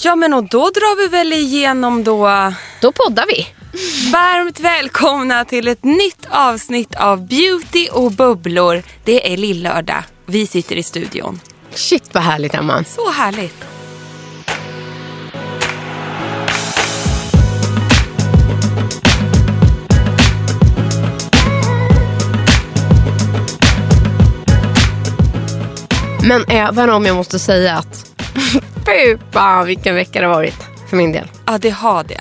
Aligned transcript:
Ja 0.00 0.16
men 0.16 0.34
och 0.34 0.44
då 0.44 0.58
drar 0.58 1.02
vi 1.02 1.08
väl 1.08 1.32
igenom 1.32 2.04
då 2.04 2.52
Då 2.80 2.92
poddar 2.92 3.24
vi. 3.28 3.46
Varmt 4.12 4.60
välkomna 4.60 5.44
till 5.44 5.68
ett 5.68 5.84
nytt 5.84 6.26
avsnitt 6.30 6.94
av 6.94 7.26
Beauty 7.26 7.88
och 7.92 8.12
bubblor. 8.12 8.82
Det 9.04 9.32
är 9.32 9.36
lillördag. 9.36 10.04
Vi 10.26 10.46
sitter 10.46 10.76
i 10.76 10.82
studion. 10.82 11.40
Shit 11.74 12.14
vad 12.14 12.22
härligt 12.22 12.54
Emma. 12.54 12.84
Så 12.84 13.10
härligt. 13.10 13.64
Men 26.28 26.44
även 26.48 26.90
om 26.90 27.04
jag 27.04 27.16
måste 27.16 27.38
säga 27.38 27.76
att 27.76 28.07
fy 28.86 29.16
fan 29.32 29.66
vilken 29.66 29.94
vecka 29.94 30.20
det 30.20 30.26
har 30.26 30.34
varit 30.34 30.56
för 30.90 30.96
min 30.96 31.12
del. 31.12 31.28
Ja 31.46 31.58
det 31.58 31.70
har 31.70 32.04
det. 32.04 32.20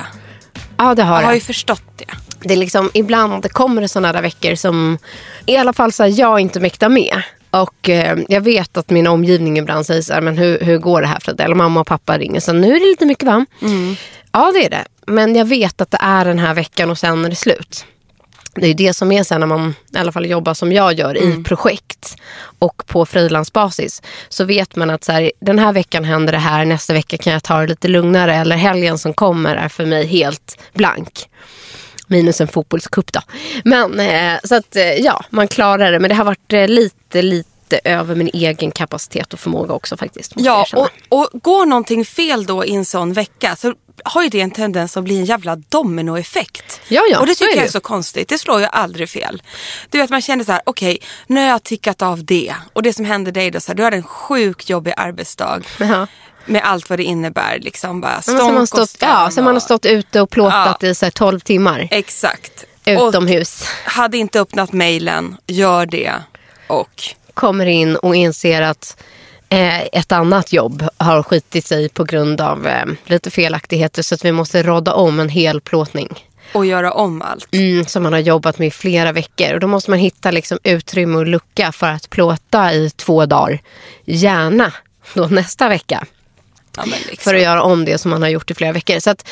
Ja 0.78 0.96
det 0.96 1.04
har 1.04 1.16
Jag 1.22 1.28
har 1.28 1.34
ju 1.34 1.40
det. 1.40 1.46
förstått 1.46 1.84
det. 1.96 2.06
Det 2.40 2.54
är 2.54 2.58
liksom, 2.58 2.92
ibland 2.94 3.52
kommer 3.52 3.82
det 3.82 3.88
sådana 3.88 4.14
där 4.14 4.22
veckor 4.22 4.56
som 4.56 4.98
i 5.46 5.58
alla 5.58 5.74
fall 5.74 5.92
så 5.92 6.04
här, 6.04 6.20
jag 6.20 6.40
inte 6.40 6.60
mäktar 6.60 6.90
med. 6.90 7.22
Och 7.50 7.90
eh, 7.90 8.18
jag 8.28 8.42
vet 8.42 8.78
att 8.78 8.90
min 8.90 9.08
omgivning 9.08 9.58
ibland 9.58 9.86
säger 9.86 10.02
så 10.02 10.14
här, 10.14 10.22
men 10.22 10.38
hur, 10.38 10.60
hur 10.60 10.78
går 10.78 11.02
det 11.02 11.08
här 11.08 11.20
för 11.20 11.34
dig? 11.34 11.46
Eller 11.46 11.56
mamma 11.56 11.80
och 11.80 11.88
pappa 11.88 12.18
ringer 12.18 12.40
så 12.40 12.54
nu 12.54 12.76
är 12.76 12.80
det 12.80 12.86
lite 12.86 13.06
mycket 13.06 13.24
va? 13.26 13.46
Ja 14.32 14.52
det 14.54 14.66
är 14.66 14.70
det. 14.70 14.86
Men 15.08 15.36
jag 15.36 15.46
vet 15.46 15.82
att 15.82 15.92
det 15.92 15.98
är 16.02 16.26
den 16.26 16.40
här 16.40 16.54
veckan 16.54 16.90
och 16.90 16.98
sen 16.98 17.26
är 17.26 17.30
det 17.30 17.36
slut. 17.36 17.86
Det 18.62 18.68
är 18.68 18.74
det 18.74 18.94
som 18.94 19.12
är 19.12 19.24
sen 19.24 19.40
när 19.40 19.48
man 19.48 19.76
i 19.94 19.98
alla 19.98 20.12
fall 20.12 20.26
jobbar 20.26 20.54
som 20.54 20.72
jag 20.72 20.94
gör 20.94 21.18
i 21.18 21.44
projekt 21.44 22.16
och 22.60 22.84
på 22.88 23.06
frilansbasis. 23.06 24.02
Så 24.30 24.44
vet 24.44 24.76
man 24.76 24.90
att 24.90 25.04
så 25.04 25.12
här, 25.12 25.32
den 25.40 25.60
här 25.60 25.74
veckan 25.74 26.04
händer 26.04 26.34
det 26.34 26.40
här, 26.40 26.66
nästa 26.66 26.94
vecka 26.94 27.18
kan 27.18 27.34
jag 27.34 27.44
ta 27.44 27.62
det 27.62 27.68
lite 27.68 27.88
lugnare. 27.88 28.36
Eller 28.36 28.56
helgen 28.56 28.98
som 28.98 29.14
kommer 29.14 29.56
är 29.56 29.70
för 29.70 29.86
mig 29.86 30.06
helt 30.06 30.60
blank. 30.74 31.30
Minus 32.08 32.42
en 32.42 32.48
fotbollscup 32.48 33.14
då. 33.14 33.22
Men 33.64 34.00
eh, 34.00 34.40
så 34.44 34.56
att 34.56 34.76
eh, 34.76 34.94
ja, 34.94 35.24
man 35.30 35.48
klarar 35.48 35.92
det. 35.92 36.00
Men 36.00 36.10
det 36.10 36.16
har 36.16 36.26
varit 36.26 36.54
eh, 36.54 36.68
lite, 36.68 37.22
lite 37.22 37.50
över 37.74 38.16
min 38.16 38.30
egen 38.34 38.72
kapacitet 38.72 39.34
och 39.34 39.40
förmåga 39.40 39.74
också 39.74 39.98
faktiskt. 39.98 40.34
Ja 40.36 40.66
och, 40.74 40.90
och 41.10 41.30
går 41.42 41.66
någonting 41.66 42.06
fel 42.06 42.46
då 42.46 42.66
i 42.66 42.76
en 42.76 42.86
sån 42.86 43.14
vecka 43.14 43.56
så 43.56 43.74
har 44.04 44.24
ju 44.24 44.30
det 44.30 44.42
en 44.42 44.52
tendens 44.52 44.98
att 44.98 45.04
bli 45.04 45.18
en 45.18 45.26
jävla 45.26 45.56
dominoeffekt. 45.56 46.82
Ja, 46.88 47.02
ja, 47.12 47.20
och 47.20 47.26
det 47.26 47.32
är 47.32 47.36
tycker 47.36 47.52
det 47.52 47.58
jag 47.58 47.66
är 47.68 47.72
så 47.72 47.80
konstigt. 47.80 48.28
Det 48.30 48.38
slår 48.38 48.60
ju 48.60 48.66
aldrig 48.66 49.10
fel. 49.10 49.42
Du 49.90 49.98
vet 49.98 50.10
man 50.10 50.22
känner 50.22 50.44
så 50.44 50.52
här, 50.52 50.62
okej 50.66 51.00
nu 51.28 51.40
har 51.40 51.48
jag 51.48 51.64
tickat 51.64 52.02
av 52.02 52.26
det. 52.26 52.56
Och 52.74 52.84
det 52.84 52.94
som 52.94 53.06
händer 53.06 53.32
dig 53.32 53.52
då, 53.52 53.60
så 53.60 53.72
här, 53.72 53.76
du 53.76 53.84
har 53.84 53.92
en 53.92 54.04
sjukt 54.04 54.70
jobbig 54.70 54.94
arbetsdag. 54.98 55.62
Ja. 55.80 56.08
Med 56.46 56.62
allt 56.66 56.90
vad 56.90 57.00
det 57.00 57.04
innebär. 57.04 57.60
Liksom 57.62 58.02
bara 58.02 58.22
stånk 58.22 58.42
man 58.42 58.58
och 58.58 58.68
stått, 58.68 58.90
skam 58.90 59.10
ja, 59.10 59.32
som 59.32 59.44
man 59.44 59.54
har 59.54 59.60
och- 59.60 59.64
stått 59.64 59.86
ute 59.86 60.22
och 60.22 60.30
plåtat 60.30 60.84
i 60.84 60.96
så 60.96 61.06
här 61.06 61.12
12 61.12 61.40
timmar. 61.40 61.88
Exakt. 61.92 62.66
Utomhus. 62.86 63.62
Och 63.86 63.92
hade 63.92 64.18
inte 64.18 64.40
öppnat 64.42 64.74
mejlen, 64.74 65.38
gör 65.48 65.86
det. 65.86 66.14
Och 66.68 67.04
kommer 67.38 67.66
in 67.66 67.96
och 67.96 68.16
inser 68.16 68.62
att 68.62 69.04
eh, 69.50 69.82
ett 69.82 70.12
annat 70.12 70.54
jobb 70.54 70.88
har 70.98 71.24
skitit 71.24 71.66
sig 71.66 71.90
på 71.90 72.04
grund 72.04 72.42
av 72.42 72.68
eh, 72.68 72.86
lite 73.06 73.32
felaktigheter 73.32 74.02
så 74.02 74.16
att 74.16 74.26
vi 74.26 74.32
måste 74.32 74.64
rodda 74.64 74.94
om 74.94 75.20
en 75.20 75.30
hel 75.30 75.62
plåtning. 75.62 76.10
och 76.54 76.66
göra 76.66 76.92
om 76.92 77.22
allt. 77.22 77.48
Mm, 77.54 77.86
som 77.86 78.04
man 78.04 78.14
har 78.14 78.20
jobbat 78.20 78.60
med 78.60 78.68
i 78.68 78.72
flera 78.72 79.12
veckor. 79.12 79.54
Och 79.54 79.60
då 79.60 79.68
måste 79.68 79.92
man 79.92 80.00
hitta 80.00 80.32
liksom, 80.32 80.60
utrymme 80.64 81.18
och 81.18 81.28
lucka 81.28 81.72
för 81.72 81.88
att 81.88 82.10
plåta 82.10 82.74
i 82.74 82.90
två 82.90 83.26
dagar. 83.26 83.60
Gärna 84.06 84.74
då 85.14 85.28
nästa 85.28 85.70
vecka. 85.70 86.06
Ja, 86.78 86.84
liksom. 86.86 87.24
För 87.24 87.36
att 87.36 87.42
göra 87.42 87.62
om 87.62 87.86
det 87.86 87.98
som 87.98 88.12
man 88.12 88.22
har 88.22 88.30
gjort 88.30 88.52
i 88.52 88.54
flera 88.54 88.72
veckor. 88.72 89.00
Så 89.00 89.10
att 89.10 89.30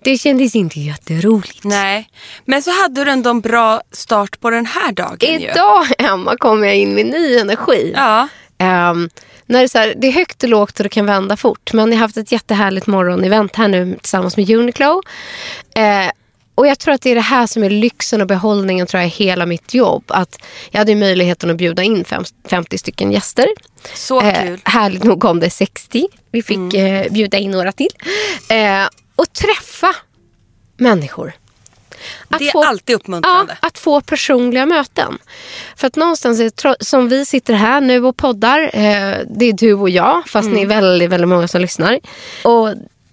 det 0.00 0.18
kändes 0.18 0.54
inte 0.54 0.80
jätteroligt. 0.80 1.64
Nej, 1.64 2.08
men 2.44 2.62
så 2.62 2.82
hade 2.82 3.04
du 3.04 3.10
ändå 3.10 3.30
en 3.30 3.40
bra 3.40 3.82
start 3.92 4.40
på 4.40 4.50
den 4.50 4.66
här 4.66 4.92
dagen 4.92 5.40
ju. 5.40 5.48
Idag 5.48 5.86
Emma 5.98 6.36
kommer 6.36 6.66
jag 6.66 6.76
in 6.76 6.94
med 6.94 7.06
ny 7.06 7.38
energi. 7.38 7.92
Ja. 7.96 8.28
Ehm, 8.58 9.10
när 9.46 9.58
det, 9.58 9.64
är 9.64 9.68
så 9.68 9.78
här, 9.78 9.94
det 9.96 10.06
är 10.06 10.12
högt 10.12 10.42
och 10.42 10.48
lågt 10.48 10.80
och 10.80 10.82
det 10.82 10.88
kan 10.88 11.06
vända 11.06 11.36
fort. 11.36 11.72
Men 11.72 11.88
jag 11.88 11.96
har 11.96 12.00
haft 12.00 12.16
ett 12.16 12.32
jättehärligt 12.32 12.86
morgonevent 12.86 13.56
här 13.56 13.68
nu 13.68 13.96
tillsammans 14.00 14.36
med 14.36 14.50
Uniqlo. 14.50 15.02
Eh, 15.74 16.10
och 16.58 16.66
jag 16.66 16.78
tror 16.78 16.94
att 16.94 17.00
det 17.02 17.10
är 17.10 17.14
det 17.14 17.20
här 17.20 17.46
som 17.46 17.62
är 17.64 17.70
lyxen 17.70 18.20
och 18.20 18.26
behållningen 18.26 18.86
tror 18.86 19.02
jag 19.02 19.08
hela 19.08 19.46
mitt 19.46 19.74
jobb. 19.74 20.04
Att 20.06 20.38
jag 20.70 20.78
hade 20.78 20.94
möjligheten 20.94 21.50
att 21.50 21.56
bjuda 21.56 21.82
in 21.82 22.04
fem, 22.04 22.24
50 22.48 22.78
stycken 22.78 23.12
gäster. 23.12 23.46
Så 23.94 24.20
Eh, 24.20 24.42
kul. 24.42 24.60
härligt 24.64 25.04
nog 25.04 25.20
kom 25.20 25.40
det 25.40 25.50
60. 25.50 26.08
Vi 26.30 26.42
fick 26.42 26.74
eh, 26.74 27.12
bjuda 27.12 27.38
in 27.38 27.50
några 27.50 27.72
till. 27.72 27.88
Eh, 28.48 28.86
och 29.16 29.32
träffa 29.32 29.94
människor. 30.76 31.32
Att 32.28 32.38
Det 32.38 32.48
är 32.48 32.64
alltid 32.66 32.96
uppmuntrande. 32.96 33.56
Ja, 33.60 33.68
att 33.68 33.78
få 33.78 34.00
personliga 34.00 34.66
möten. 34.66 35.18
För 35.76 35.86
att 35.86 35.96
någonstans, 35.96 36.40
som 36.80 37.08
vi 37.08 37.26
sitter 37.26 37.54
här 37.54 37.80
nu 37.80 38.04
och 38.04 38.16
poddar, 38.16 38.60
eh, 38.62 39.16
det 39.36 39.44
är 39.44 39.52
du 39.52 39.74
och 39.74 39.90
jag, 39.90 40.28
fast 40.28 40.48
ni 40.50 40.62
är 40.62 40.66
väldigt, 40.66 41.10
väldigt 41.10 41.28
många 41.28 41.48
som 41.48 41.60
lyssnar. 41.60 42.00
Och 42.44 42.68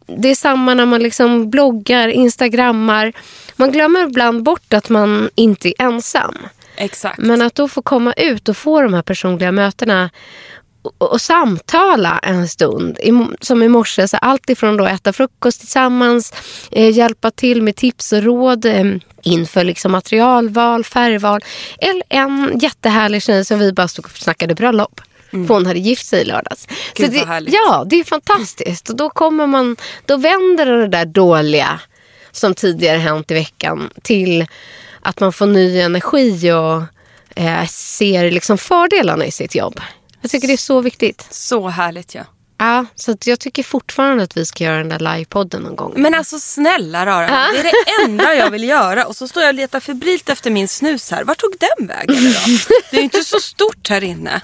det 0.05 0.29
är 0.29 0.35
samma 0.35 0.73
när 0.73 0.85
man 0.85 1.03
liksom 1.03 1.49
bloggar, 1.49 2.07
instagrammar. 2.07 3.13
Man 3.55 3.71
glömmer 3.71 4.03
ibland 4.03 4.43
bort 4.43 4.73
att 4.73 4.89
man 4.89 5.29
inte 5.35 5.67
är 5.69 5.73
ensam. 5.85 6.37
Exakt. 6.77 7.17
Men 7.17 7.41
att 7.41 7.55
då 7.55 7.67
få 7.67 7.81
komma 7.81 8.13
ut 8.13 8.49
och 8.49 8.57
få 8.57 8.81
de 8.81 8.93
här 8.93 9.01
personliga 9.01 9.51
mötena 9.51 10.09
och, 10.81 11.11
och 11.11 11.21
samtala 11.21 12.19
en 12.23 12.47
stund. 12.47 12.97
I, 12.99 13.11
som 13.41 13.63
i 13.63 13.67
morse, 13.67 14.07
så 14.07 14.17
allt 14.17 14.49
ifrån 14.49 14.77
då 14.77 14.85
äta 14.85 15.13
frukost 15.13 15.59
tillsammans, 15.59 16.33
eh, 16.71 16.89
hjälpa 16.89 17.31
till 17.31 17.61
med 17.61 17.75
tips 17.75 18.13
och 18.13 18.23
råd 18.23 18.65
eh, 18.65 18.85
inför 19.23 19.63
liksom 19.63 19.91
materialval, 19.91 20.83
färgval. 20.83 21.41
Eller 21.77 22.03
en 22.09 22.59
jättehärlig 22.59 23.23
tjej 23.23 23.45
som 23.45 23.59
vi 23.59 23.73
bara 23.73 23.87
stod 23.87 24.05
och 24.05 24.11
snackade 24.11 24.55
bröllop. 24.55 25.01
För 25.31 25.53
hon 25.53 25.65
hade 25.65 25.79
gift 25.79 26.05
sig 26.05 26.21
i 26.21 26.25
lördags. 26.25 26.67
Gud, 26.95 27.11
det, 27.11 27.17
vad 27.17 27.27
härligt. 27.27 27.53
ja, 27.53 27.85
det 27.89 27.99
är 27.99 28.03
fantastiskt. 28.03 28.89
Och 28.89 28.95
då, 28.95 29.09
kommer 29.09 29.47
man, 29.47 29.75
då 30.05 30.17
vänder 30.17 30.65
det 30.65 30.87
där 30.87 31.05
dåliga 31.05 31.79
som 32.31 32.55
tidigare 32.55 32.97
hänt 32.97 33.31
i 33.31 33.33
veckan 33.33 33.89
till 34.01 34.45
att 35.01 35.19
man 35.19 35.33
får 35.33 35.45
ny 35.45 35.79
energi 35.79 36.51
och 36.51 36.83
eh, 37.41 37.67
ser 37.67 38.31
liksom 38.31 38.57
fördelarna 38.57 39.25
i 39.25 39.31
sitt 39.31 39.55
jobb. 39.55 39.81
Jag 40.21 40.31
tycker 40.31 40.47
det 40.47 40.53
är 40.53 40.57
så 40.57 40.81
viktigt. 40.81 41.27
Så 41.29 41.67
härligt 41.67 42.15
ja. 42.15 42.23
Ja, 42.57 42.85
så 42.95 43.15
jag 43.25 43.39
tycker 43.39 43.63
fortfarande 43.63 44.23
att 44.23 44.37
vi 44.37 44.45
ska 44.45 44.63
göra 44.63 44.77
den 44.77 44.89
där 44.89 44.99
livepodden 44.99 45.61
någon 45.61 45.75
gång. 45.75 45.93
Men 45.95 46.15
alltså 46.15 46.39
snälla 46.39 47.05
rara, 47.05 47.27
det 47.27 47.59
är 47.59 47.63
det 47.63 48.03
enda 48.03 48.35
jag 48.35 48.51
vill 48.51 48.63
göra. 48.63 49.05
Och 49.05 49.15
så 49.15 49.27
står 49.27 49.43
jag 49.43 49.49
och 49.49 49.55
letar 49.55 49.79
febrilt 49.79 50.29
efter 50.29 50.51
min 50.51 50.67
snus 50.67 51.11
här. 51.11 51.23
Var 51.23 51.35
tog 51.35 51.55
den 51.59 51.87
vägen 51.87 52.33
då? 52.33 52.39
Det 52.91 52.97
är 52.97 52.99
ju 52.99 53.03
inte 53.03 53.23
så 53.23 53.39
stort 53.39 53.89
här 53.89 54.03
inne. 54.03 54.41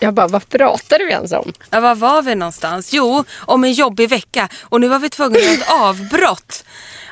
Jag 0.00 0.14
bara, 0.14 0.28
vad 0.28 0.48
pratar 0.48 0.98
du 0.98 1.10
ens 1.10 1.32
om? 1.32 1.52
Ja, 1.70 1.80
var 1.80 1.94
var 1.94 2.22
vi 2.22 2.34
någonstans? 2.34 2.92
Jo, 2.92 3.24
om 3.38 3.64
en 3.64 3.72
jobbig 3.72 4.08
vecka. 4.08 4.48
Och 4.62 4.80
nu 4.80 4.88
var 4.88 4.98
vi 4.98 5.08
tvungna 5.08 5.38
att 5.38 5.54
ett 5.54 5.70
avbrott. 5.70 6.64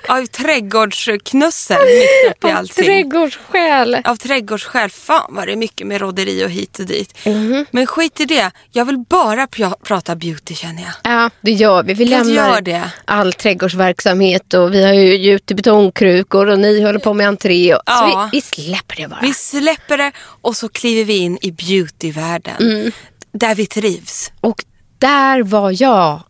Av 0.08 0.26
trädgårdsknussel 0.26 1.78
mitt 1.78 2.30
uppe 2.36 2.48
i 2.48 2.50
allting. 2.50 2.84
Trädgårdssjäl. 2.84 3.98
Av 4.04 4.16
trädgårdsskäl. 4.16 4.90
Fan 4.90 5.34
vad 5.34 5.48
det 5.48 5.52
är 5.52 5.56
mycket 5.56 5.86
med 5.86 6.00
roderi 6.00 6.44
och 6.44 6.50
hit 6.50 6.78
och 6.78 6.86
dit. 6.86 7.18
Mhm. 7.26 7.66
Men 7.70 7.86
skit 7.86 8.20
i 8.20 8.24
det. 8.24 8.50
Jag 8.72 8.84
vill 8.84 8.98
bara 9.08 9.46
pr- 9.46 9.74
prata 9.82 10.16
beauty 10.16 10.54
känner 10.54 10.82
jag. 10.82 10.92
Ja, 11.12 11.30
det 11.40 11.50
gör 11.52 11.82
vi. 11.82 11.94
Vi 11.94 12.04
lämnar 12.04 12.60
det? 12.60 12.90
all 13.04 13.32
trädgårdsverksamhet 13.32 14.54
och 14.54 14.74
vi 14.74 14.84
har 14.84 14.92
ju 14.92 15.16
gjut 15.16 15.50
i 15.50 15.54
betongkrukor 15.54 16.46
och 16.46 16.58
ni 16.58 16.82
håller 16.82 16.98
på 16.98 17.14
med 17.14 17.28
entré. 17.28 17.74
Och, 17.74 17.82
Ja. 17.86 17.96
Så 17.96 18.28
vi, 18.32 18.36
vi 18.38 18.40
släpper 18.64 18.96
det 18.96 19.08
bara. 19.08 19.20
Vi 19.22 19.34
släpper 19.34 19.98
det 19.98 20.12
och 20.40 20.56
så 20.56 20.68
kliver 20.68 21.04
vi 21.04 21.16
in 21.16 21.38
i 21.42 21.50
beautyvärlden. 21.52 22.56
Mm. 22.60 22.92
Där 23.32 23.54
vi 23.54 23.66
trivs. 23.66 24.32
Och 24.40 24.64
där 24.98 25.42
var 25.42 25.82
jag 25.82 26.22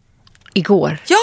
igår. 0.54 0.98
Ja, 1.08 1.16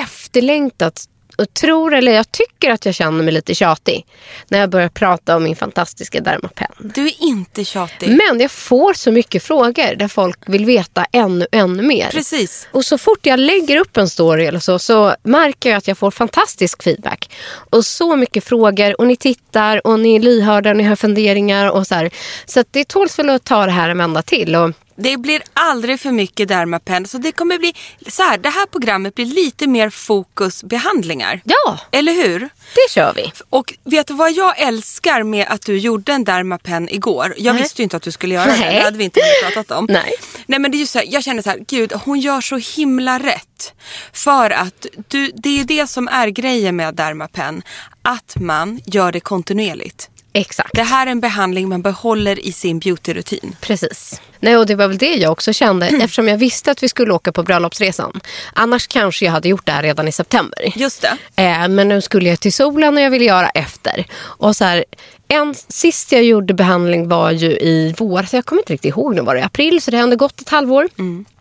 Efterlängtat. 0.00 1.04
Och 1.38 1.54
tror, 1.54 1.94
eller 1.94 2.12
jag 2.12 2.32
tycker 2.32 2.70
att 2.70 2.86
jag 2.86 2.94
känner 2.94 3.24
mig 3.24 3.34
lite 3.34 3.54
tjatig 3.54 4.06
när 4.48 4.58
jag 4.58 4.70
börjar 4.70 4.88
prata 4.88 5.36
om 5.36 5.42
min 5.42 5.56
fantastiska 5.56 6.20
Dermapen. 6.20 6.70
du 6.78 7.06
är 7.06 7.22
inte 7.22 7.64
tjatig. 7.64 8.08
Men 8.08 8.40
jag 8.40 8.50
får 8.50 8.94
så 8.94 9.12
mycket 9.12 9.42
frågor 9.42 9.94
där 9.96 10.08
folk 10.08 10.38
vill 10.46 10.64
veta 10.64 11.06
ännu, 11.12 11.46
ännu 11.52 11.82
mer. 11.82 12.10
Precis. 12.10 12.68
Och 12.72 12.84
så 12.84 12.98
fort 12.98 13.26
jag 13.26 13.38
lägger 13.38 13.76
upp 13.76 13.96
en 13.96 14.08
story 14.08 14.46
eller 14.46 14.60
så, 14.60 14.78
så 14.78 15.14
märker 15.22 15.70
jag 15.70 15.76
att 15.76 15.88
jag 15.88 15.98
får 15.98 16.10
fantastisk 16.10 16.82
feedback. 16.82 17.30
Och 17.70 17.84
så 17.84 18.16
mycket 18.16 18.44
frågor 18.44 19.00
och 19.00 19.06
ni 19.06 19.16
tittar 19.16 19.86
och 19.86 20.00
ni 20.00 20.16
är 20.16 20.20
lyhörda 20.20 20.70
och 20.70 20.76
ni 20.76 20.84
har 20.84 20.96
funderingar 20.96 21.70
och 21.70 21.86
så 21.86 21.94
här. 21.94 22.10
Så 22.46 22.64
det 22.70 22.88
tåls 22.88 23.18
väl 23.18 23.30
att 23.30 23.44
ta 23.44 23.66
det 23.66 23.72
här 23.72 23.88
en 23.88 23.98
vända 23.98 24.22
till. 24.22 24.56
Och 24.56 24.72
Det 25.00 25.16
blir 25.16 25.42
aldrig 25.54 26.00
för 26.00 26.12
mycket 26.12 26.48
Dermapen. 26.48 27.06
Så 27.06 27.18
det 27.18 27.32
kommer 27.32 27.58
bli 27.58 27.74
så 28.06 28.22
här. 28.22 28.38
Det 28.38 28.48
här 28.48 28.66
programmet 28.66 29.14
blir 29.14 29.26
lite 29.26 29.66
mer 29.66 29.90
fokus 29.90 30.62
behandlingar. 30.64 31.40
ja, 31.44 31.78
Eller 31.90 32.12
hur? 32.12 32.40
det 32.74 32.90
kör 32.90 33.12
vi. 33.16 33.32
Och 33.50 33.74
vet 33.84 34.06
du 34.06 34.14
vad 34.14 34.32
jag 34.32 34.58
älskar 34.60 35.22
med 35.22 35.46
att 35.50 35.62
du 35.66 35.78
gjorde 35.78 36.12
en 36.12 36.24
Dermapen 36.24 36.88
igår? 36.88 37.34
Jag 37.36 37.52
Nej. 37.54 37.62
visste 37.62 37.82
ju 37.82 37.84
inte 37.84 37.96
att 37.96 38.02
du 38.02 38.12
skulle 38.12 38.34
göra 38.34 38.46
det. 38.52 38.56
Nej. 38.60 38.74
Det 38.74 38.82
hade 38.84 38.98
vi 38.98 39.04
inte 39.04 39.20
pratat 39.44 39.70
om. 39.78 39.86
Nej. 39.90 40.14
Nej 40.46 40.58
men 40.58 40.70
det 40.70 40.76
är 40.76 40.80
ju 40.80 40.86
så 40.86 40.98
här, 40.98 41.06
jag 41.10 41.24
känner 41.24 41.42
så 41.42 41.50
här, 41.50 41.58
gud 41.68 41.92
hon 42.04 42.20
gör 42.20 42.40
så 42.40 42.56
himla 42.56 43.18
rätt. 43.18 43.72
För 44.12 44.50
att 44.50 44.86
du, 45.08 45.30
det 45.34 45.60
är 45.60 45.64
det 45.64 45.86
som 45.86 46.08
är 46.08 46.28
grejen 46.28 46.76
med 46.76 46.94
Dermapen. 46.94 47.62
Att 48.02 48.36
man 48.40 48.80
gör 48.86 49.12
det 49.12 49.20
kontinuerligt. 49.20 50.10
Exakt. 50.40 50.70
Det 50.72 50.82
här 50.82 51.06
är 51.06 51.10
en 51.10 51.20
behandling 51.20 51.68
man 51.68 51.82
behåller 51.82 52.46
i 52.46 52.52
sin 52.52 52.78
beautyrutin. 52.78 53.56
Precis. 53.60 54.20
Nej, 54.40 54.56
och 54.56 54.66
det 54.66 54.74
var 54.74 54.88
väl 54.88 54.98
det 54.98 55.14
jag 55.14 55.32
också 55.32 55.52
kände 55.52 55.86
eftersom 55.86 56.28
jag 56.28 56.38
visste 56.38 56.70
att 56.70 56.82
vi 56.82 56.88
skulle 56.88 57.12
åka 57.12 57.32
på 57.32 57.42
bröllopsresan. 57.42 58.20
Annars 58.52 58.86
kanske 58.86 59.24
jag 59.24 59.32
hade 59.32 59.48
gjort 59.48 59.66
det 59.66 59.72
här 59.72 59.82
redan 59.82 60.08
i 60.08 60.12
september. 60.12 60.72
Just 60.76 61.02
det. 61.02 61.42
Eh, 61.42 61.68
men 61.68 61.88
nu 61.88 62.00
skulle 62.00 62.28
jag 62.28 62.40
till 62.40 62.52
solen 62.52 62.96
och 62.96 63.02
jag 63.02 63.10
ville 63.10 63.24
göra 63.24 63.48
efter. 63.48 64.06
Och 64.20 64.56
så 64.56 64.64
här, 64.64 64.84
en, 65.28 65.54
sist 65.68 66.12
jag 66.12 66.24
gjorde 66.24 66.54
behandling 66.54 67.08
var 67.08 67.30
ju 67.30 67.50
i 67.50 67.94
våras. 67.98 68.34
Jag 68.34 68.44
kommer 68.44 68.62
inte 68.62 68.72
riktigt 68.72 68.88
ihåg. 68.88 69.14
Nu 69.14 69.22
var 69.22 69.34
det 69.34 69.40
i 69.40 69.44
april 69.44 69.82
så 69.82 69.90
det 69.90 69.96
ändå 69.98 70.16
gått 70.16 70.40
ett 70.40 70.48
halvår. 70.48 70.88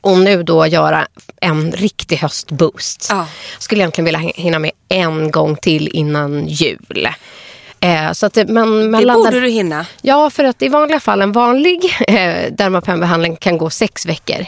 Och 0.02 0.18
nu 0.18 0.44
då 0.44 0.68
göra 0.68 1.08
en 1.42 1.72
riktig 1.72 2.18
höstboost. 2.18 3.08
Ja. 3.10 3.28
Skulle 3.60 3.82
egentligen 3.82 4.06
vilja 4.06 4.20
hinna 4.20 4.60
med 4.60 4.72
en 4.90 5.32
gång 5.32 5.56
till 5.56 5.88
innan 5.88 6.48
jul. 6.48 7.08
Eh, 7.80 8.12
så 8.12 8.26
att 8.26 8.34
det, 8.34 8.48
man, 8.48 8.92
man 8.92 9.02
Det 9.02 9.08
landar... 9.08 9.32
borde 9.32 9.42
du 9.42 9.50
hinna. 9.50 9.86
Ja, 10.02 10.30
för 10.30 10.44
att 10.44 10.62
i 10.62 10.68
vanliga 10.68 11.00
fall 11.00 11.22
en 11.22 11.32
vanlig 11.32 11.96
eh, 12.08 12.52
Dermapen-behandling 12.52 13.36
kan 13.36 13.58
gå 13.58 13.70
sex 13.70 14.06
veckor. 14.06 14.46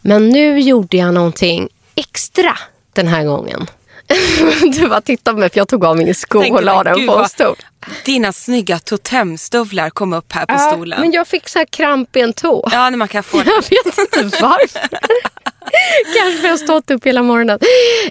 Men 0.00 0.28
nu 0.28 0.60
gjorde 0.60 0.96
jag 0.96 1.14
någonting 1.14 1.68
extra 1.94 2.58
den 2.92 3.08
här 3.08 3.24
gången. 3.24 3.66
du 4.78 4.88
bara 4.88 5.00
tittade 5.00 5.34
på 5.34 5.40
mig 5.40 5.50
för 5.50 5.58
jag 5.58 5.68
tog 5.68 5.84
av 5.84 5.96
min 5.96 6.14
sko 6.14 6.40
Tänkte 6.40 6.58
och 6.58 6.64
la 6.64 6.84
den 6.84 7.06
på 7.06 7.18
en 7.18 7.28
stol. 7.28 7.56
Dina 8.04 8.32
snygga 8.32 8.78
totemstövlar 8.78 9.90
kom 9.90 10.12
upp 10.12 10.32
här 10.32 10.46
på 10.46 10.58
stolen. 10.58 11.00
men 11.00 11.12
jag 11.12 11.26
fick 11.26 11.48
så 11.48 11.58
här 11.58 11.66
kramp 11.66 12.16
i 12.16 12.20
en 12.20 12.32
tå. 12.32 12.68
Ja, 12.72 12.90
när 12.90 12.96
man 12.96 13.08
kan 13.08 13.22
få 13.22 13.36
Jag 13.46 13.62
vet 13.84 13.98
inte 13.98 14.42
varför. 14.42 14.88
Kanske 16.16 16.38
för 16.40 16.44
jag 16.44 16.52
har 16.52 16.58
stått 16.58 16.90
upp 16.90 17.06
hela 17.06 17.22
morgonen. 17.22 17.58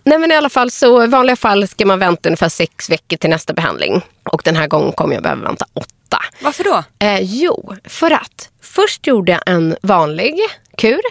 Nej 0.04 0.18
men 0.18 0.32
i 0.32 0.36
alla 0.36 0.50
fall 0.50 0.72
så 0.72 1.04
i 1.04 1.08
vanliga 1.08 1.36
fall 1.36 1.68
ska 1.68 1.86
man 1.86 2.00
vänta 2.00 2.30
ungefär 2.30 2.50
sex 2.50 2.90
veckor 2.90 3.18
till 3.18 3.30
nästa 3.30 3.54
behandling. 3.54 4.02
Och 4.24 4.42
den 4.46 4.56
här 4.56 4.68
gången 4.68 4.92
kommer 4.92 5.14
jag 5.14 5.24
behöva 5.24 5.44
vänta 5.44 5.66
åtta. 5.74 6.18
Varför 6.42 6.64
då? 6.64 6.84
Eh, 7.00 7.20
jo, 7.22 7.74
för 7.84 8.12
att 8.12 8.50
först 8.62 9.08
gjorde 9.08 9.32
jag 9.32 9.42
en 9.46 9.76
vanlig 9.82 10.36
kur. 10.78 11.02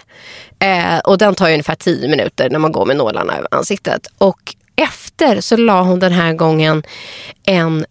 Eh, 0.59 0.99
och 0.99 1.17
den 1.17 1.35
tar 1.35 1.47
ju 1.47 1.53
ungefär 1.53 1.75
10 1.75 2.07
minuter 2.07 2.49
när 2.49 2.59
man 2.59 2.71
går 2.71 2.85
med 2.85 2.97
nålarna 2.97 3.37
över 3.37 3.47
ansiktet. 3.51 4.07
Och 4.17 4.55
efter 4.75 5.41
så 5.41 5.57
la 5.57 5.81
hon 5.81 5.99
den 5.99 6.11
här 6.11 6.33
gången 6.33 6.83
en, 7.45 7.85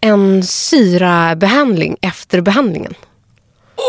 en 0.00 0.42
syrabehandling 0.42 1.96
efter 2.00 2.40
behandlingen. 2.40 2.94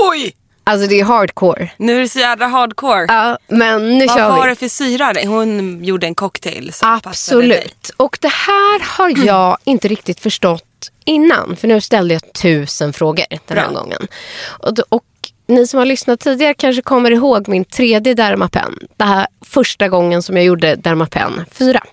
Oj! 0.09 0.35
Alltså 0.63 0.87
det 0.87 0.99
är 0.99 1.03
hardcore. 1.05 1.71
Nu 1.77 1.95
är 1.97 2.01
det 2.01 2.09
så 2.09 2.19
jävla 2.19 2.47
hardcore. 2.47 3.05
Ja, 3.07 3.37
men 3.47 3.97
nu 3.97 4.05
Vad 4.07 4.17
kör 4.17 4.29
var 4.29 4.43
vi. 4.43 4.49
det 4.49 4.55
för 4.55 4.67
syra? 4.67 5.13
Hon 5.25 5.83
gjorde 5.83 6.07
en 6.07 6.15
cocktail 6.15 6.73
som 6.73 7.01
passade 7.01 7.41
dig. 7.47 7.57
Absolut. 7.57 7.91
Och 7.97 8.17
det 8.21 8.31
här 8.31 8.79
har 8.97 9.25
jag 9.25 9.57
inte 9.63 9.87
riktigt 9.87 10.19
förstått 10.19 10.91
innan. 11.05 11.55
För 11.55 11.67
nu 11.67 11.81
ställde 11.81 12.13
jag 12.13 12.33
tusen 12.33 12.93
frågor 12.93 13.25
den 13.47 13.57
här 13.57 13.69
Bra. 13.71 13.79
gången. 13.81 14.07
Och, 14.45 14.79
och 14.89 15.03
ni 15.47 15.67
som 15.67 15.79
har 15.79 15.85
lyssnat 15.85 16.19
tidigare 16.19 16.53
kanske 16.53 16.81
kommer 16.81 17.11
ihåg 17.11 17.47
min 17.47 17.65
tredje 17.65 18.13
Dermapen. 18.13 18.79
Det 18.97 19.03
här 19.03 19.27
första 19.41 19.89
gången 19.89 20.23
som 20.23 20.37
jag 20.37 20.45
gjorde 20.45 20.75
Dermapen 20.75 21.45
4. 21.51 21.83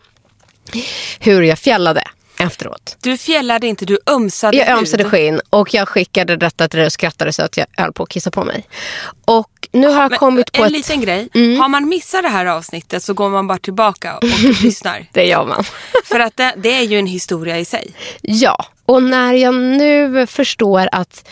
Hur 1.20 1.42
jag 1.42 1.58
fjällade 1.58 2.02
efteråt. 2.40 2.96
Du 3.02 3.16
fjällade 3.16 3.66
inte, 3.66 3.84
du 3.84 3.98
ömsade 4.06 4.56
Jag 4.56 4.66
hud. 4.66 4.78
ömsade 4.78 5.04
skinn 5.04 5.40
och 5.50 5.74
jag 5.74 5.88
skickade 5.88 6.36
detta 6.36 6.68
till 6.68 6.78
dig 6.78 6.86
och 6.86 6.92
skrattade 6.92 7.32
så 7.32 7.42
att 7.42 7.56
jag 7.56 7.66
höll 7.76 7.92
på 7.92 8.02
att 8.02 8.08
kissa 8.08 8.30
på 8.30 8.44
mig. 8.44 8.64
Och 9.24 9.50
nu 9.72 9.86
har 9.88 10.02
jag 10.02 10.10
Men 10.10 10.18
kommit 10.18 10.52
på 10.52 10.62
en 10.62 10.66
ett... 10.66 10.72
liten 10.72 11.00
grej. 11.00 11.28
Mm. 11.34 11.60
Har 11.60 11.68
man 11.68 11.88
missat 11.88 12.22
det 12.22 12.28
här 12.28 12.46
avsnittet 12.46 13.02
så 13.02 13.14
går 13.14 13.28
man 13.28 13.46
bara 13.46 13.58
tillbaka 13.58 14.16
och 14.16 14.24
lyssnar. 14.62 15.06
Det 15.12 15.24
gör 15.24 15.44
man. 15.44 15.64
För 16.04 16.20
att 16.20 16.36
det, 16.36 16.54
det 16.56 16.72
är 16.74 16.82
ju 16.82 16.98
en 16.98 17.06
historia 17.06 17.58
i 17.58 17.64
sig. 17.64 17.90
Ja, 18.22 18.66
och 18.86 19.02
när 19.02 19.32
jag 19.32 19.54
nu 19.54 20.26
förstår 20.26 20.88
att 20.92 21.28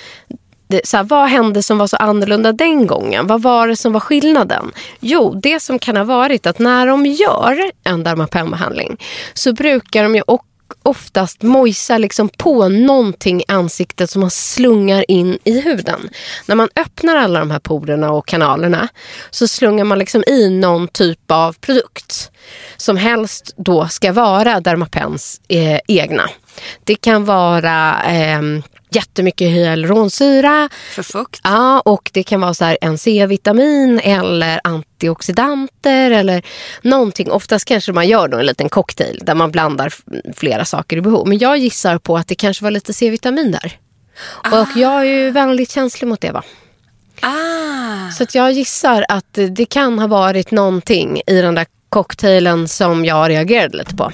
det, 0.69 0.81
så 0.87 0.97
här, 0.97 1.05
vad 1.05 1.29
hände 1.29 1.63
som 1.63 1.79
var 1.79 1.87
så 1.87 1.97
annorlunda 1.97 2.53
den 2.53 2.87
gången? 2.87 3.27
Vad 3.27 3.43
var 3.43 3.69
det 3.69 3.77
som 3.77 3.93
var 3.93 4.01
skillnaden? 4.01 4.73
Jo, 5.01 5.41
det 5.43 5.61
som 5.61 5.79
kan 5.79 5.97
ha 5.97 6.05
varit 6.05 6.47
att 6.47 6.59
när 6.59 6.87
de 6.87 7.07
gör 7.07 7.71
en 7.85 8.05
Dermapen-behandling 8.05 8.97
så 9.35 9.53
brukar 9.53 10.03
de 10.03 10.15
ju 10.15 10.23
och 10.23 10.45
oftast 10.83 11.43
mojsa 11.43 11.99
liksom 11.99 12.29
på 12.29 12.69
någonting 12.69 13.41
i 13.41 13.45
ansiktet 13.49 14.11
som 14.11 14.21
man 14.21 14.31
slungar 14.31 15.05
in 15.11 15.39
i 15.45 15.61
huden. 15.61 16.09
När 16.47 16.55
man 16.55 16.69
öppnar 16.77 17.17
alla 17.17 17.39
de 17.41 17.51
här 17.51 17.59
porerna 17.59 18.13
och 18.13 18.27
kanalerna 18.27 18.89
så 19.31 19.49
slungar 19.49 19.85
man 19.85 19.99
liksom 19.99 20.25
i 20.27 20.51
någon 20.51 20.89
typ 20.89 21.31
av 21.31 21.53
produkt 21.53 22.31
som 22.77 22.97
helst 22.97 23.55
då 23.57 23.89
ska 23.89 24.13
vara 24.13 24.61
Dermapens 24.61 25.41
eh, 25.49 25.81
egna. 25.89 26.31
Det 26.85 26.95
kan 26.95 27.25
vara 27.25 28.03
eh, 28.05 28.43
jättemycket 28.91 29.49
hyaluronsyra. 29.49 30.69
För 30.91 31.03
fukt. 31.03 31.41
Ja, 31.45 31.81
och 31.81 32.11
det 32.13 32.23
kan 32.23 32.41
vara 32.41 32.55
så 32.55 32.77
en 32.81 32.99
C-vitamin 32.99 34.01
eller 34.05 34.61
antioxidanter 34.65 36.11
eller 36.11 36.43
någonting. 36.83 37.31
Oftast 37.31 37.65
kanske 37.65 37.93
man 37.93 38.09
gör 38.09 38.29
då 38.29 38.39
en 38.39 38.47
liten 38.47 38.69
cocktail 38.69 39.21
där 39.23 39.35
man 39.35 39.51
blandar 39.51 39.95
flera 40.35 40.65
saker 40.65 40.97
i 40.97 41.01
behov. 41.01 41.29
Men 41.29 41.39
jag 41.39 41.59
gissar 41.59 41.99
på 41.99 42.17
att 42.17 42.27
det 42.27 42.35
kanske 42.35 42.65
var 42.65 42.71
lite 42.71 42.93
C-vitamin 42.93 43.51
där. 43.51 43.79
Och 44.45 44.69
jag 44.77 45.01
är 45.01 45.05
ju 45.05 45.31
väldigt 45.31 45.71
känslig 45.71 46.09
mot 46.09 46.21
det 46.21 46.31
va. 46.31 46.43
Ah. 47.21 48.11
Så 48.11 48.27
jag 48.33 48.53
gissar 48.53 49.05
att 49.09 49.39
det 49.51 49.67
kan 49.67 49.99
ha 49.99 50.07
varit 50.07 50.51
någonting 50.51 51.21
i 51.27 51.41
den 51.41 51.55
där 51.55 51.67
cocktailen 51.89 52.69
som 52.69 53.05
jag 53.05 53.29
reagerade 53.29 53.77
lite 53.77 53.97
på. 53.97 54.13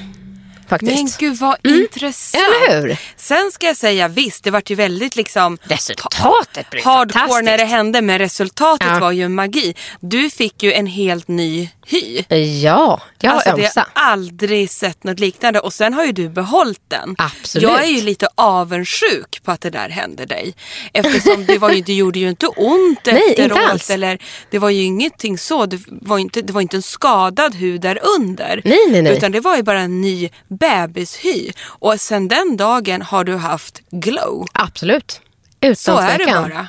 Faktiskt. 0.80 1.20
Men 1.20 1.28
gud 1.28 1.36
vad 1.38 1.56
intressant. 1.66 2.44
Eller 2.68 2.80
hur? 2.82 2.96
Sen 3.16 3.50
ska 3.52 3.66
jag 3.66 3.76
säga 3.76 4.08
visst, 4.08 4.44
det 4.44 4.50
vart 4.50 4.70
ju 4.70 4.74
väldigt 4.74 5.16
liksom 5.16 5.58
Resultatet 5.62 6.70
blev 6.70 6.84
hardcore 6.84 7.42
när 7.42 7.58
det 7.58 7.64
hände 7.64 8.02
men 8.02 8.18
resultatet 8.18 8.88
Ja. 8.90 8.98
var 8.98 9.10
ju 9.12 9.28
magi. 9.28 9.74
Du 10.00 10.30
fick 10.30 10.62
ju 10.62 10.72
en 10.72 10.86
helt 10.86 11.28
ny 11.28 11.70
hy. 11.86 12.24
Ja, 12.62 13.00
jag 13.20 13.30
har 13.30 13.36
alltså, 13.36 13.56
det 13.56 13.62
ömsa. 13.64 13.86
har 13.94 14.02
aldrig 14.12 14.70
sett 14.70 15.04
något 15.04 15.20
liknande 15.20 15.60
och 15.60 15.72
sen 15.72 15.94
har 15.94 16.04
ju 16.04 16.12
du 16.12 16.28
behållit 16.28 16.82
den. 16.88 17.14
Absolut. 17.18 17.62
Jag 17.62 17.82
är 17.84 17.88
ju 17.88 18.02
lite 18.02 18.28
avundsjuk 18.34 19.40
på 19.42 19.50
att 19.50 19.60
det 19.60 19.70
där 19.70 19.88
hände 19.88 20.26
dig. 20.26 20.54
Eftersom 20.92 21.46
det, 21.46 21.58
var 21.58 21.70
ju, 21.70 21.80
det 21.82 21.94
gjorde 21.94 22.18
ju 22.18 22.28
inte 22.28 22.46
ont 22.46 22.98
Nej, 23.06 23.22
inte 23.28 23.42
efteråt. 23.42 23.70
alls. 23.70 23.90
Eller, 23.90 24.18
det 24.50 24.58
var 24.58 24.70
ju 24.70 24.82
ingenting 24.82 25.38
så. 25.38 25.66
Det 25.66 25.80
var, 25.88 26.18
inte, 26.18 26.42
det 26.42 26.52
var 26.52 26.60
inte 26.60 26.76
en 26.76 26.82
skadad 26.82 27.54
hud 27.54 27.80
där 27.80 27.98
under. 28.18 28.62
Nej, 28.64 28.78
nej, 28.90 29.02
nej. 29.02 29.16
Utan 29.16 29.32
det 29.32 29.40
var 29.40 29.56
ju 29.56 29.62
bara 29.62 29.80
en 29.80 30.00
ny 30.00 30.30
bebishy. 30.48 31.52
Och 31.66 32.00
sen 32.00 32.28
den 32.28 32.56
dagen 32.56 33.02
har 33.02 33.24
du 33.24 33.36
haft 33.36 33.82
glow. 33.90 34.46
Absolut. 34.52 35.20
Utan 35.60 35.76
Så 35.76 35.98
är 35.98 36.18
det 36.18 36.26
bara. 36.26 36.68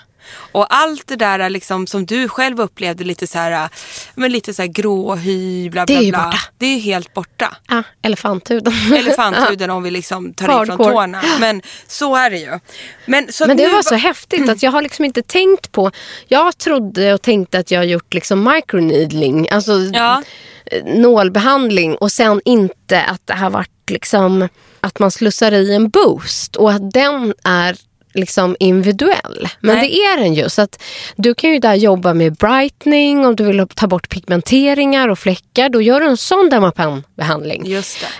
Och 0.51 0.65
allt 0.75 1.08
det 1.08 1.15
där 1.15 1.50
liksom, 1.50 1.88
som 1.88 2.05
du 2.05 2.27
själv 2.29 2.62
upplevde 2.62 3.03
lite 3.03 3.27
så 3.27 3.38
här, 3.38 3.70
men 4.15 4.32
lite 4.32 4.53
så 4.53 4.62
här 4.62 4.70
gråhy, 4.70 5.70
bla 5.70 5.86
Det 5.86 5.94
bla 5.94 6.00
är 6.01 6.03
ju 6.05 6.10
bla. 6.12 6.24
borta. 6.25 6.38
Det 6.58 6.65
är 6.65 6.79
helt 6.79 7.13
borta. 7.13 7.58
Ja, 7.67 7.84
elefanthuden. 8.01 8.74
Elefanthuden 8.98 9.70
om 9.70 9.84
vi 9.84 9.91
liksom 9.91 10.34
tar 10.34 10.46
i 10.46 10.48
från 10.48 10.70
Hardcore. 10.70 10.91
tårna. 10.94 11.22
Men 11.39 11.62
så 11.88 12.15
är 12.15 12.29
det 12.29 12.38
ju. 12.38 12.60
Men, 13.05 13.32
så 13.32 13.48
Men 13.48 13.58
det 13.58 13.63
nu 13.67 13.74
var 13.74 13.82
så 13.82 13.96
häftigt 13.96 14.50
att 14.50 14.63
jag 14.63 14.72
har 14.72 14.82
liksom 14.82 15.05
inte 15.05 15.22
tänkt 15.22 15.72
på... 15.72 15.91
Jag 16.27 16.58
trodde 16.58 17.13
och 17.13 17.22
tänkte 17.22 17.60
att 17.60 17.72
jag 17.72 17.86
gjort 17.86 18.13
liksom 18.13 18.44
microneedling, 18.55 19.48
alltså 19.51 19.72
Ja. 19.94 20.24
eh, 20.65 20.84
nålbehandling 20.86 21.96
och 21.96 22.12
sen 22.12 22.41
inte 22.46 23.01
att 23.03 23.22
det 23.27 23.34
har 23.34 23.50
varit 23.50 23.89
liksom 23.89 24.48
att 24.82 25.00
man 25.00 25.12
slussar 25.12 25.51
i 25.51 25.75
en 25.75 25.89
boost 25.89 26.55
och 26.55 26.72
att 26.72 26.91
den 26.91 27.34
är 27.44 27.77
liksom 28.15 28.55
individuell. 28.60 29.48
Men 29.60 29.75
Nej. 29.75 29.89
det 29.89 29.95
är 29.95 30.17
den 30.17 30.34
ju. 30.34 30.50
Så 30.50 30.62
att 30.62 30.81
du 31.15 31.34
kan 31.34 31.50
ju 31.50 31.60
där 31.60 31.74
jobba 31.75 32.13
med 32.13 32.34
brightening 32.36 33.25
om 33.25 33.36
du 33.36 33.43
vill 33.43 33.67
ta 33.75 33.88
bort 33.88 34.10
pigmenteringar 34.10 35.07
och 35.07 35.19
fläckar. 35.19 35.69
Då 35.69 35.81
gör 35.81 36.01
du 36.01 36.07
en 36.07 36.17
sån 36.17 36.50
Dermapen-behandling. 36.50 37.67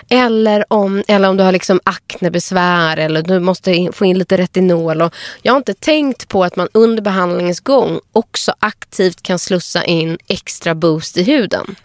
Eller 0.08 0.64
om, 0.68 1.02
eller 1.08 1.28
om 1.28 1.36
du 1.36 1.44
har 1.44 1.52
liksom 1.52 1.80
aknebesvär 1.84 2.96
eller 2.96 3.22
du 3.22 3.40
måste 3.40 3.72
in, 3.72 3.92
få 3.92 4.04
in 4.04 4.18
lite 4.18 4.36
retinol. 4.36 5.02
Och 5.02 5.14
jag 5.42 5.52
har 5.52 5.58
inte 5.58 5.74
tänkt 5.74 6.28
på 6.28 6.44
att 6.44 6.56
man 6.56 6.68
under 6.72 7.02
behandlingens 7.02 7.60
gång 7.60 8.00
också 8.12 8.54
aktivt 8.58 9.22
kan 9.22 9.38
slussa 9.38 9.84
in 9.84 10.18
extra 10.28 10.74
boost 10.74 11.16
i 11.16 11.22
huden. 11.22 11.76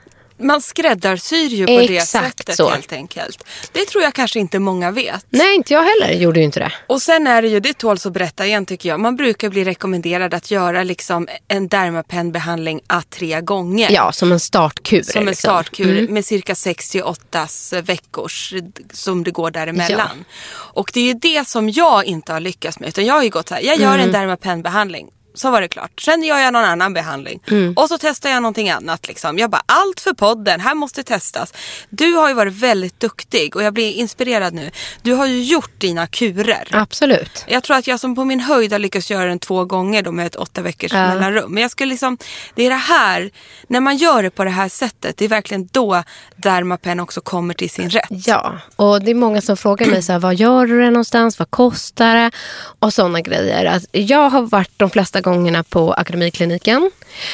Man 0.42 0.62
skräddarsyr 0.62 1.48
ju 1.48 1.66
på 1.66 1.72
det 1.72 1.98
Exakt 1.98 2.38
sättet 2.38 2.56
så. 2.56 2.70
helt 2.70 2.94
enkelt. 2.94 3.44
Det 3.72 3.86
tror 3.86 4.04
jag 4.04 4.14
kanske 4.14 4.40
inte 4.40 4.60
många 4.60 4.92
vet. 4.92 5.26
Nej, 5.30 5.56
inte 5.56 5.74
jag 5.74 5.84
heller 5.84 6.14
gjorde 6.14 6.40
ju 6.40 6.46
inte 6.46 6.60
det. 6.60 6.72
Och 6.88 7.02
sen 7.02 7.28
är 7.28 7.42
det 7.42 7.48
ju, 7.48 7.60
det 7.60 7.78
tåls 7.78 8.06
att 8.06 8.14
berätta 8.14 8.46
igen 8.46 8.66
tycker 8.66 8.90
jag. 8.90 9.00
Man 9.00 9.16
brukar 9.16 9.50
bli 9.50 9.64
rekommenderad 9.64 10.34
att 10.34 10.52
göra 10.52 10.84
liksom 10.84 11.28
en 11.48 11.70
Dermapen-behandling 11.70 12.80
a 12.88 13.04
tre 13.10 13.42
gånger. 13.42 13.92
Ja, 13.92 14.12
som 14.12 14.32
en 14.32 14.40
startkur. 14.40 15.04
Som 15.04 15.20
en 15.20 15.26
liksom. 15.26 15.50
startkur 15.50 16.08
med 16.08 16.26
cirka 16.26 16.56
68 16.56 17.48
veckors 17.84 18.54
som 18.94 19.24
det 19.24 19.32
går 19.32 19.52
däremellan. 19.52 20.26
Och 20.54 20.92
det 20.94 21.00
är 21.00 21.06
ju 21.06 21.14
det 21.14 21.48
som 21.48 21.70
jag 21.70 22.06
inte 22.06 22.34
har 22.34 22.40
lyckats 22.40 22.80
med. 22.80 22.90
Utan 22.90 23.06
jag 23.06 23.14
har 23.14 23.24
ju 23.24 23.30
gått 23.30 23.50
så 23.50 23.56
här, 23.56 23.62
jag 23.62 23.78
gör 23.78 23.98
en 23.98 24.12
Dermapen-behandling. 24.12 25.08
Så 25.34 25.52
var 25.52 25.62
det 25.62 25.68
klart. 25.68 26.02
Sen 26.02 26.24
gör 26.24 26.38
jag 26.40 26.54
någon 26.54 26.64
annan 26.66 26.94
behandling. 26.94 27.40
Och 27.76 27.88
så 27.88 27.98
testar 27.98 28.30
jag 28.30 28.42
någonting 28.42 28.70
annat. 28.70 29.08
Liksom. 29.08 29.38
Jag 29.38 29.50
bara, 29.50 29.64
allt 29.66 30.00
för 30.00 30.14
podden, 30.14 30.60
här 30.60 30.76
måste 30.76 31.04
testas. 31.04 31.54
Du 31.90 32.14
har 32.14 32.28
ju 32.28 32.34
varit 32.34 32.54
väldigt 32.54 33.00
duktig 33.00 33.56
och 33.56 33.64
jag 33.64 33.74
blir 33.74 33.94
inspirerad 33.94 34.54
nu. 34.54 34.72
Du 35.02 35.14
har 35.14 35.26
ju 35.28 35.44
gjort 35.44 35.72
dina 35.82 36.08
kurer. 36.08 36.68
Absolut. 36.72 37.46
Jag 37.48 37.64
tror 37.64 37.78
att 37.78 37.88
jag 37.88 38.00
som 38.00 38.16
på 38.16 38.26
min 38.26 38.40
höjd 38.40 38.72
har 38.72 38.80
lyckats 38.80 39.12
göra 39.12 39.26
den 39.26 39.40
två 39.40 39.66
gånger 39.66 40.02
då 40.02 40.12
med 40.12 40.26
ett 40.28 40.36
åtta 40.36 40.62
veckors 40.62 40.94
Ja. 40.94 41.08
mellanrum. 41.08 41.54
Men 41.54 41.62
jag 41.62 41.72
skulle 41.72 41.90
liksom, 41.90 42.18
det 42.56 42.66
är 42.66 42.70
det 42.70 42.76
här, 42.76 43.32
när 43.68 43.80
man 43.80 43.98
gör 43.98 44.24
det 44.24 44.30
på 44.30 44.44
det 44.44 44.50
här 44.50 44.70
sättet, 44.70 45.18
det 45.18 45.26
är 45.26 45.30
verkligen 45.30 45.70
då 45.72 46.04
Dermapen 46.36 47.00
också 47.00 47.22
kommer 47.22 47.54
till 47.54 47.70
sin 47.70 47.90
rätt. 47.90 48.08
Ja, 48.10 48.58
och 48.76 49.02
det 49.04 49.12
är 49.12 49.16
många 49.16 49.42
som 49.42 49.58
frågar 49.58 49.88
mig 49.88 50.04
så 50.04 50.12
här, 50.12 50.20
vad 50.20 50.36
gör 50.36 50.66
du 50.68 50.82
det 50.82 50.90
någonstans, 50.92 51.40
vad 51.40 51.50
kostar 51.50 52.16
det 52.16 52.32
och 52.80 52.94
sådana 52.94 53.22
grejer. 53.22 53.66
Att 53.66 53.84
jag 53.92 54.30
har 54.30 54.42
varit 54.42 54.72
de 54.78 54.90
flesta 54.90 55.21
gångerna 55.22 55.64
på 55.64 55.94
Akademikliniken. 55.94 56.92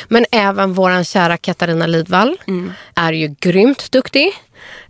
Men 0.07 0.25
även 0.31 0.73
våran 0.73 1.05
kära 1.05 1.37
Katarina 1.37 1.87
Lidvall 1.87 2.37
är 2.95 3.13
ju 3.13 3.35
grymt 3.39 3.91
duktig. 3.91 4.33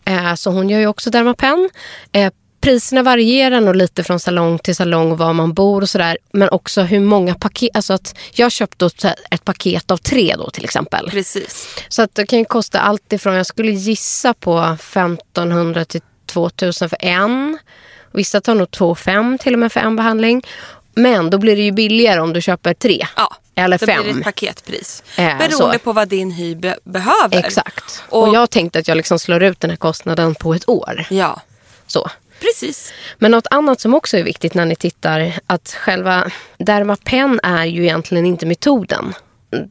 Eh, 0.06 0.36
så 0.36 0.51
hon 0.51 0.70
gör 0.70 0.80
ju 0.80 0.88
också 0.88 1.10
Dermapen. 1.10 1.70
Eh, 2.12 2.32
priserna 2.62 3.04
varierar 3.04 3.62
nog 3.62 3.75
lite 3.75 4.04
från 4.04 4.20
salong 4.20 4.60
till 4.60 4.75
salong 4.75 5.16
var 5.16 5.34
man 5.34 5.54
bor 5.54 5.82
och 5.82 5.89
sådär. 5.89 6.18
Men 6.32 6.50
också 6.50 6.82
hur 6.82 7.00
många 7.00 7.36
paket, 7.36 7.75
alltså 7.75 7.94
att 7.94 8.18
jag 8.34 8.51
köpte 8.51 8.89
ett 9.32 9.46
paket 9.46 9.92
av 9.92 9.98
tre 9.98 10.36
då 10.38 10.50
till 10.50 10.63
exempel. 10.63 11.10
Precis. 11.10 11.68
Så 11.89 12.01
att 12.01 12.16
det 12.16 12.25
kan 12.25 12.39
ju 12.39 12.46
kosta 12.46 12.80
allt 12.80 13.13
ifrån, 13.13 13.36
jag 13.36 13.46
skulle 13.46 13.72
gissa 13.72 14.34
på 14.34 14.60
1500 14.60 15.86
till 15.86 16.01
2000 16.25 16.89
för 16.89 16.98
en. 17.01 17.58
Vissa 18.12 18.42
tar 18.42 18.56
nog 18.56 18.72
2 18.72 18.96
5 18.96 19.38
till 19.38 19.54
och 19.54 19.60
med 19.60 19.72
för 19.72 19.80
en 19.80 19.96
behandling. 19.96 20.42
Men 20.98 21.30
då 21.30 21.38
blir 21.38 21.56
det 21.56 21.62
ju 21.62 21.72
billigare 21.72 22.20
om 22.20 22.34
du 22.34 22.42
köper 22.42 22.74
tre. 22.74 23.08
Ja, 23.16 23.36
Eller 23.56 23.77
då 23.77 23.86
blir 23.86 23.96
det 23.96 24.04
fem. 24.04 24.18
ett 24.18 24.24
paketpris. 24.24 25.04
Eh, 25.18 25.38
Beroende 25.38 25.74
så. 25.74 25.80
på 25.80 25.94
vad 25.94 26.08
din 26.08 26.32
hy 26.32 26.56
be- 26.56 26.77
behöver. 26.84 27.38
Exakt. 27.38 28.04
Och- 28.10 28.27
Och, 28.27 28.36
jag 28.36 28.50
tänkte 28.50 28.80
att 28.80 28.88
jag 28.88 28.98
liksom 28.98 29.20
slår 29.20 29.44
ut 29.44 29.60
den 29.60 29.70
här 29.70 29.77
kostnaden 29.77 30.36
på 30.36 30.54
ett 30.54 30.70
år. 30.70 31.06
Ja, 31.10 31.42
Så. 31.88 32.10
precis. 32.39 32.94
Men 33.18 33.32
något 33.32 33.48
annat 33.51 33.80
som 33.82 33.94
också 33.94 34.18
är 34.18 34.24
viktigt 34.24 34.54
när 34.54 34.66
ni 34.66 34.75
tittar, 34.75 35.34
att 35.48 35.75
själva 35.80 36.32
Dermapen 36.58 37.39
är 37.44 37.66
ju 37.66 37.84
egentligen 37.84 38.25
inte 38.25 38.46
metoden. 38.46 39.13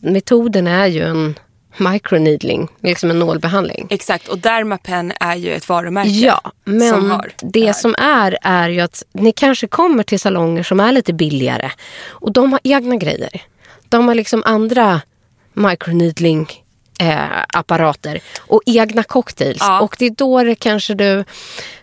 Metoden 0.01 0.67
är 0.67 0.87
ju 0.87 1.03
en 1.03 1.39
microneedling, 1.79 2.69
liksom 2.83 3.11
en 3.11 3.19
nålbehandling. 3.19 3.87
Exakt, 3.91 4.29
och 4.29 4.39
Dermapen 4.39 5.13
är 5.21 5.37
ju 5.37 5.55
ett 5.55 5.69
varumärke. 5.69 6.11
Ja, 6.11 6.53
men 6.65 6.91
som 6.91 7.23
det 7.41 7.67
här. 7.67 7.73
som 7.73 7.95
är 7.99 8.39
är 8.43 8.69
ju 8.69 8.81
att 8.81 9.03
ni 9.13 9.33
kanske 9.33 9.67
kommer 9.67 10.03
till 10.03 10.21
salonger 10.21 10.63
som 10.63 10.81
är 10.81 10.93
lite 10.93 11.13
billigare 11.13 11.71
och 12.07 12.33
de 12.33 12.53
har 12.53 12.61
egna 12.65 12.97
grejer. 12.97 13.43
De 13.89 14.09
har 14.09 14.15
liksom 14.15 14.43
andra 14.47 15.01
microneedling 15.55 16.49
eh, 17.01 17.19
apparater 17.49 18.21
och 18.39 18.63
egna 18.67 19.03
cocktails. 19.03 19.59
Ja. 19.61 19.81
Och 19.81 19.97
det 19.99 20.07
är 20.07 20.11
då 20.11 20.43
det 20.43 20.55
kanske 20.55 20.95
du 20.95 21.25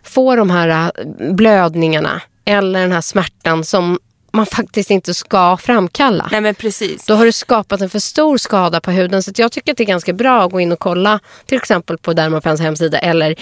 får 0.03 0.37
de 0.37 0.49
här 0.49 0.91
eh, 0.97 1.33
blödningarna 1.33 2.21
eller 2.45 2.81
den 2.81 2.91
här 2.91 3.01
smärtan 3.01 3.63
som 3.63 3.99
man 4.33 4.45
faktiskt 4.45 4.91
inte 4.91 5.13
ska 5.13 5.57
framkalla. 5.57 6.27
Nej 6.31 6.41
men 6.41 6.55
precis. 6.55 7.05
Då 7.05 7.13
har 7.13 7.25
du 7.25 7.31
skapat 7.31 7.81
en 7.81 7.89
för 7.89 7.99
stor 7.99 8.37
skada 8.37 8.81
på 8.81 8.91
huden. 8.91 9.23
Så 9.23 9.31
jag 9.35 9.51
tycker 9.51 9.71
att 9.71 9.77
det 9.77 9.83
är 9.83 9.85
ganska 9.85 10.13
bra 10.13 10.45
att 10.45 10.51
gå 10.51 10.59
in 10.59 10.71
och 10.71 10.79
kolla 10.79 11.19
till 11.45 11.57
exempel 11.57 11.97
på 11.97 12.13
Dermapens 12.13 12.61
hemsida 12.61 12.99
eller 12.99 13.35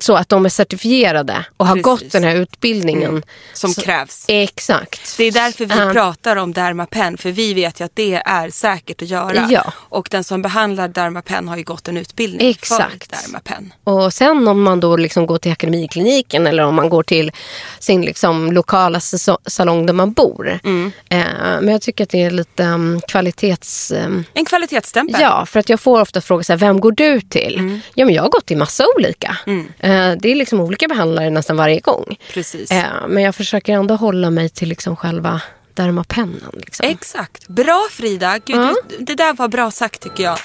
så 0.00 0.14
att 0.16 0.28
de 0.28 0.44
är 0.44 0.48
certifierade 0.48 1.44
och 1.56 1.66
har 1.66 1.74
Precis. 1.74 1.84
gått 1.84 2.12
den 2.12 2.24
här 2.24 2.34
utbildningen. 2.36 3.22
Som 3.52 3.70
så, 3.74 3.80
krävs. 3.80 4.24
Exakt. 4.28 5.14
Det 5.16 5.24
är 5.24 5.32
därför 5.32 5.66
vi 5.66 5.74
Ja. 5.78 5.92
pratar 5.92 6.36
om 6.36 6.52
Dermapen, 6.52 7.16
för 7.18 7.30
vi 7.30 7.54
vet 7.54 7.80
ju 7.80 7.84
att 7.84 7.96
det 7.96 8.14
är 8.14 8.50
säkert 8.50 9.02
att 9.02 9.08
göra. 9.08 9.48
Ja. 9.50 9.72
Och 9.76 10.08
den 10.10 10.24
som 10.24 10.42
behandlar 10.42 10.88
Dermapen 10.88 11.48
har 11.48 11.56
ju 11.56 11.62
gått 11.62 11.88
en 11.88 11.96
utbildning 11.96 12.50
Exakt. 12.50 13.16
för 13.16 13.22
Dermapen. 13.26 13.72
Och 13.84 14.14
sen 14.14 14.48
om 14.48 14.62
man 14.62 14.80
då 14.80 14.96
liksom 14.96 15.26
går 15.26 15.38
till 15.38 15.52
Akademikliniken 15.52 16.46
eller 16.46 16.62
om 16.62 16.74
man 16.74 16.88
går 16.88 17.02
till 17.02 17.32
sin 17.78 18.02
liksom 18.02 18.52
lokala 18.52 19.00
salong 19.46 19.86
där 19.86 19.92
man 19.94 20.12
bor. 20.12 20.60
Mm. 20.64 20.92
Eh, 21.08 21.18
men 21.60 21.68
jag 21.68 21.82
tycker 21.82 22.04
att 22.04 22.10
det 22.10 22.22
är 22.22 22.30
lite 22.30 22.62
um, 22.64 23.00
kvalitets... 23.08 23.92
Um, 23.96 24.24
En 24.34 24.44
kvalitetsstämpel. 24.44 25.20
Ja, 25.20 25.46
för 25.46 25.60
att 25.60 25.68
jag 25.68 25.80
får 25.80 26.00
ofta 26.00 26.20
så 26.20 26.42
här, 26.48 26.56
vem 26.56 26.80
går 26.80 26.92
du 26.92 27.20
till? 27.20 27.58
Mm. 27.58 27.80
Ja, 27.94 28.04
men 28.04 28.14
jag 28.14 28.22
har 28.22 28.30
gått 28.30 28.46
till 28.46 28.56
massa 28.56 28.84
olika. 28.96 29.36
Eh, 29.78 29.89
det 29.92 30.28
är 30.28 30.34
liksom 30.34 30.60
olika 30.60 30.88
behandlare 30.88 31.30
nästan 31.30 31.56
varje 31.56 31.80
gång. 31.80 32.16
Precis. 32.34 32.70
Eh, 32.70 33.08
men 33.08 33.22
jag 33.22 33.34
försöker 33.34 33.72
ändå 33.72 33.94
hålla 33.94 34.30
mig 34.30 34.48
till 34.48 34.68
liksom 34.68 34.96
själva 34.96 35.42
dermapennen. 35.74 36.50
Liksom. 36.52 36.86
Exakt. 36.88 37.48
Bra 37.48 37.86
Frida. 37.90 38.38
Gud, 38.44 38.56
Ja. 38.56 38.74
det 38.98 39.14
där 39.14 39.34
var 39.34 39.48
bra 39.48 39.70
sagt 39.70 40.00
tycker 40.02 40.24
jag. 40.24 40.38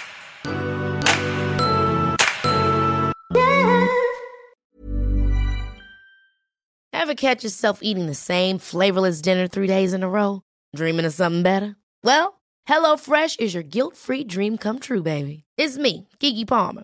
Ever 6.93 7.13
catch 7.13 7.43
yourself 7.43 7.79
eating 7.81 8.07
the 8.07 8.15
same 8.15 8.59
flavorless 8.59 9.21
dinner 9.21 9.47
three 9.47 9.67
days 9.67 9.93
in 9.93 10.03
a 10.03 10.07
row? 10.09 10.41
Dreaming 10.75 11.05
of 11.05 11.13
something 11.13 11.43
better? 11.43 11.75
Well, 12.03 12.39
HelloFresh 12.69 13.39
is 13.39 13.53
your 13.53 13.63
guilt-free 13.63 14.23
dream 14.25 14.57
come 14.57 14.79
true, 14.79 15.01
baby. 15.03 15.43
It's 15.57 15.77
me, 15.77 16.07
Kiki 16.19 16.45
Palmer. 16.45 16.83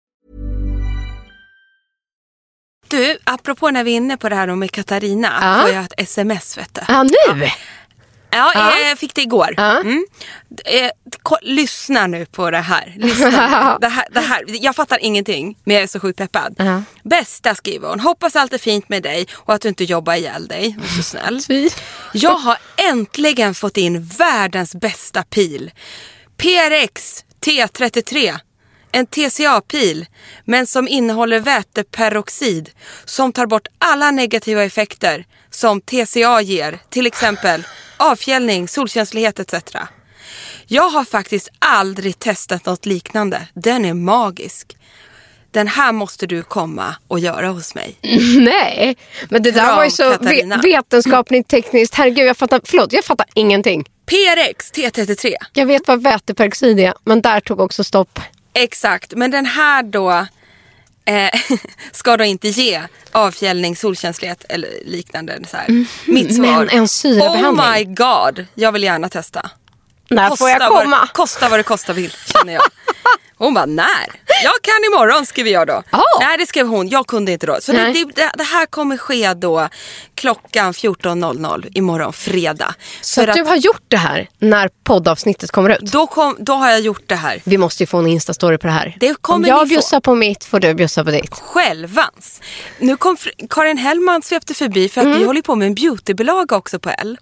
Du, 2.91 3.17
apropå 3.23 3.71
när 3.71 3.83
vi 3.83 3.91
är 3.91 3.95
inne 3.97 4.17
på 4.17 4.29
det 4.29 4.35
här 4.35 4.55
med 4.55 4.71
Katarina. 4.71 5.37
Ja. 5.41 5.61
Får 5.61 5.75
jag 5.75 5.83
ett 5.83 5.93
sms 5.97 6.57
vet 6.57 6.73
du. 6.73 6.81
Ja, 6.87 7.03
nu? 7.03 7.49
Ja, 8.33 8.51
Ja. 8.55 8.77
jag 8.79 8.97
fick 8.99 9.15
det 9.15 9.21
igår. 9.21 9.53
Ja. 9.57 9.79
Mm. 9.79 10.05
Eh, 10.65 10.89
lyssna 11.41 12.07
nu 12.07 12.25
på 12.25 12.51
det 12.51 12.57
här. 12.59 12.93
Lyssna 12.97 13.77
det 13.81 13.87
här, 13.87 14.05
det 14.11 14.19
här. 14.19 14.43
Jag 14.47 14.75
fattar 14.75 14.97
ingenting, 15.03 15.57
men 15.63 15.73
jag 15.75 15.83
är 15.83 15.87
så 15.87 15.99
sjukt 15.99 16.17
peppad. 16.17 16.55
Ja. 16.57 16.83
Bästa 17.03 17.55
skriver 17.55 17.89
hon. 17.89 17.99
Hoppas 17.99 18.35
allt 18.35 18.53
är 18.53 18.57
fint 18.57 18.89
med 18.89 19.03
dig 19.03 19.27
och 19.33 19.53
att 19.53 19.61
du 19.61 19.69
inte 19.69 19.83
jobbar 19.83 20.13
ihjäl 20.13 20.47
dig. 20.47 20.71
Hon 20.71 20.83
är 20.83 20.87
så 20.87 21.03
snäll. 21.03 21.41
Jag 22.13 22.35
har 22.37 22.57
äntligen 22.89 23.55
fått 23.55 23.77
in 23.77 24.03
världens 24.05 24.75
bästa 24.75 25.23
pil. 25.23 25.71
PRX 26.37 27.25
T33. 27.45 28.39
En 28.91 29.05
TCA-pil, 29.05 30.05
men 30.45 30.67
som 30.67 30.87
innehåller 30.87 31.39
väteperoxid 31.39 32.69
som 33.05 33.33
tar 33.33 33.45
bort 33.45 33.67
alla 33.77 34.11
negativa 34.11 34.63
effekter 34.63 35.25
som 35.49 35.81
TCA 35.81 36.41
ger, 36.41 36.79
till 36.89 37.07
exempel 37.07 37.63
avfjällning, 37.97 38.67
solkänslighet 38.67 39.39
etc. 39.39 39.75
Jag 40.67 40.89
har 40.89 41.05
faktiskt 41.05 41.49
aldrig 41.59 42.19
testat 42.19 42.65
något 42.65 42.85
liknande. 42.85 43.47
Den 43.53 43.85
är 43.85 43.93
magisk. 43.93 44.77
Den 45.51 45.67
här 45.67 45.91
måste 45.91 46.27
du 46.27 46.43
komma 46.43 46.95
och 47.07 47.19
göra 47.19 47.47
hos 47.47 47.75
mig. 47.75 47.95
Nej, 48.39 48.97
men 49.29 49.43
det 49.43 49.51
där 49.51 49.65
Kram, 49.65 49.75
var 49.75 49.83
ju 49.85 49.91
så 49.91 50.17
ve- 50.17 50.59
vetenskapligt 50.63 51.47
tekniskt. 51.47 51.95
Herregud, 51.95 52.25
jag 52.25 52.37
fattar, 52.37 52.61
förlåt, 52.63 52.93
jag 52.93 53.05
fattar 53.05 53.25
ingenting. 53.33 53.83
PRX 54.05 54.71
T33. 54.71 55.33
Jag 55.53 55.65
vet 55.65 55.87
vad 55.87 56.03
väteperoxid 56.03 56.79
är, 56.79 56.93
men 57.03 57.21
där 57.21 57.39
tog 57.39 57.59
också 57.59 57.83
stopp. 57.83 58.19
Exakt, 58.53 59.13
men 59.15 59.31
den 59.31 59.45
här 59.45 59.83
då 59.83 60.27
eh, 61.05 61.29
ska 61.91 62.17
då 62.17 62.23
inte 62.23 62.47
ge 62.49 62.81
avfjällning, 63.11 63.75
solkänslighet 63.75 64.45
eller 64.49 64.69
liknande. 64.85 65.39
Så 65.47 65.57
här. 65.57 65.85
Mitt 66.05 66.35
svar. 66.35 66.45
men 66.45 66.69
en 66.69 66.87
syrabehandling. 66.87 67.65
Oh 67.65 67.71
my 67.71 67.83
god, 67.85 68.45
jag 68.55 68.71
vill 68.71 68.83
gärna 68.83 69.09
testa. 69.09 69.49
När 70.11 70.35
får 70.35 70.49
jag 70.49 70.59
Vad, 70.69 70.83
komma? 70.83 71.07
kosta 71.13 71.49
vad 71.49 71.59
det 71.59 71.63
kosta 71.63 71.93
vill 71.93 72.11
känner 72.33 72.53
jag. 72.53 72.63
Hon 73.37 73.53
bara, 73.53 73.65
när? 73.65 73.85
Jag 74.43 74.53
kan 74.61 74.83
imorgon 74.93 75.25
skriver 75.25 75.51
jag 75.51 75.67
då. 75.67 75.83
Ja. 75.91 76.03
Nej 76.19 76.37
det 76.37 76.45
skrev 76.45 76.67
hon, 76.67 76.89
jag 76.89 77.07
kunde 77.07 77.31
inte 77.31 77.45
då. 77.45 77.57
Så 77.61 77.71
det, 77.71 77.93
det, 78.15 78.31
det 78.37 78.43
här 78.43 78.65
kommer 78.65 78.97
ske 78.97 79.33
då 79.33 79.69
klockan 80.15 80.73
14.00 80.73 81.67
imorgon 81.73 82.13
fredag. 82.13 82.73
Så 83.01 83.21
För 83.21 83.27
att 83.27 83.35
du 83.35 83.43
har 83.43 83.55
gjort 83.55 83.83
det 83.87 83.97
här 83.97 84.29
när 84.39 84.69
poddavsnittet 84.83 85.51
kommer 85.51 85.69
ut? 85.69 85.79
då, 85.79 86.07
kom, 86.07 86.35
då 86.39 86.53
har 86.53 86.69
jag 86.69 86.79
gjort 86.79 87.03
det 87.05 87.15
här. 87.15 87.41
Vi 87.43 87.57
måste 87.57 87.83
ju 87.83 87.87
få 87.87 87.97
en 87.97 88.07
instastory 88.07 88.57
på 88.57 88.67
det 88.67 88.73
här. 88.73 88.97
Det 88.99 89.21
kommer 89.21 89.51
Om 89.51 89.57
jag 89.57 89.67
bjussar 89.67 89.99
på 89.99 90.15
mitt 90.15 90.43
får 90.45 90.59
du 90.59 90.73
bjussa 90.73 91.03
på 91.03 91.11
ditt. 91.11 91.33
självans. 91.33 92.41
Nu 92.79 92.97
kom 92.97 93.17
Karin 93.49 93.77
Hellman 93.77 94.21
svepte 94.21 94.53
förbi 94.53 94.89
för 94.89 95.01
att 95.01 95.07
Mm. 95.07 95.19
vi 95.19 95.25
håller 95.25 95.41
på 95.41 95.55
med 95.55 95.65
en 95.67 95.75
beautybilaga 95.75 96.55
också 96.55 96.79
på 96.79 96.89
L. 96.89 97.17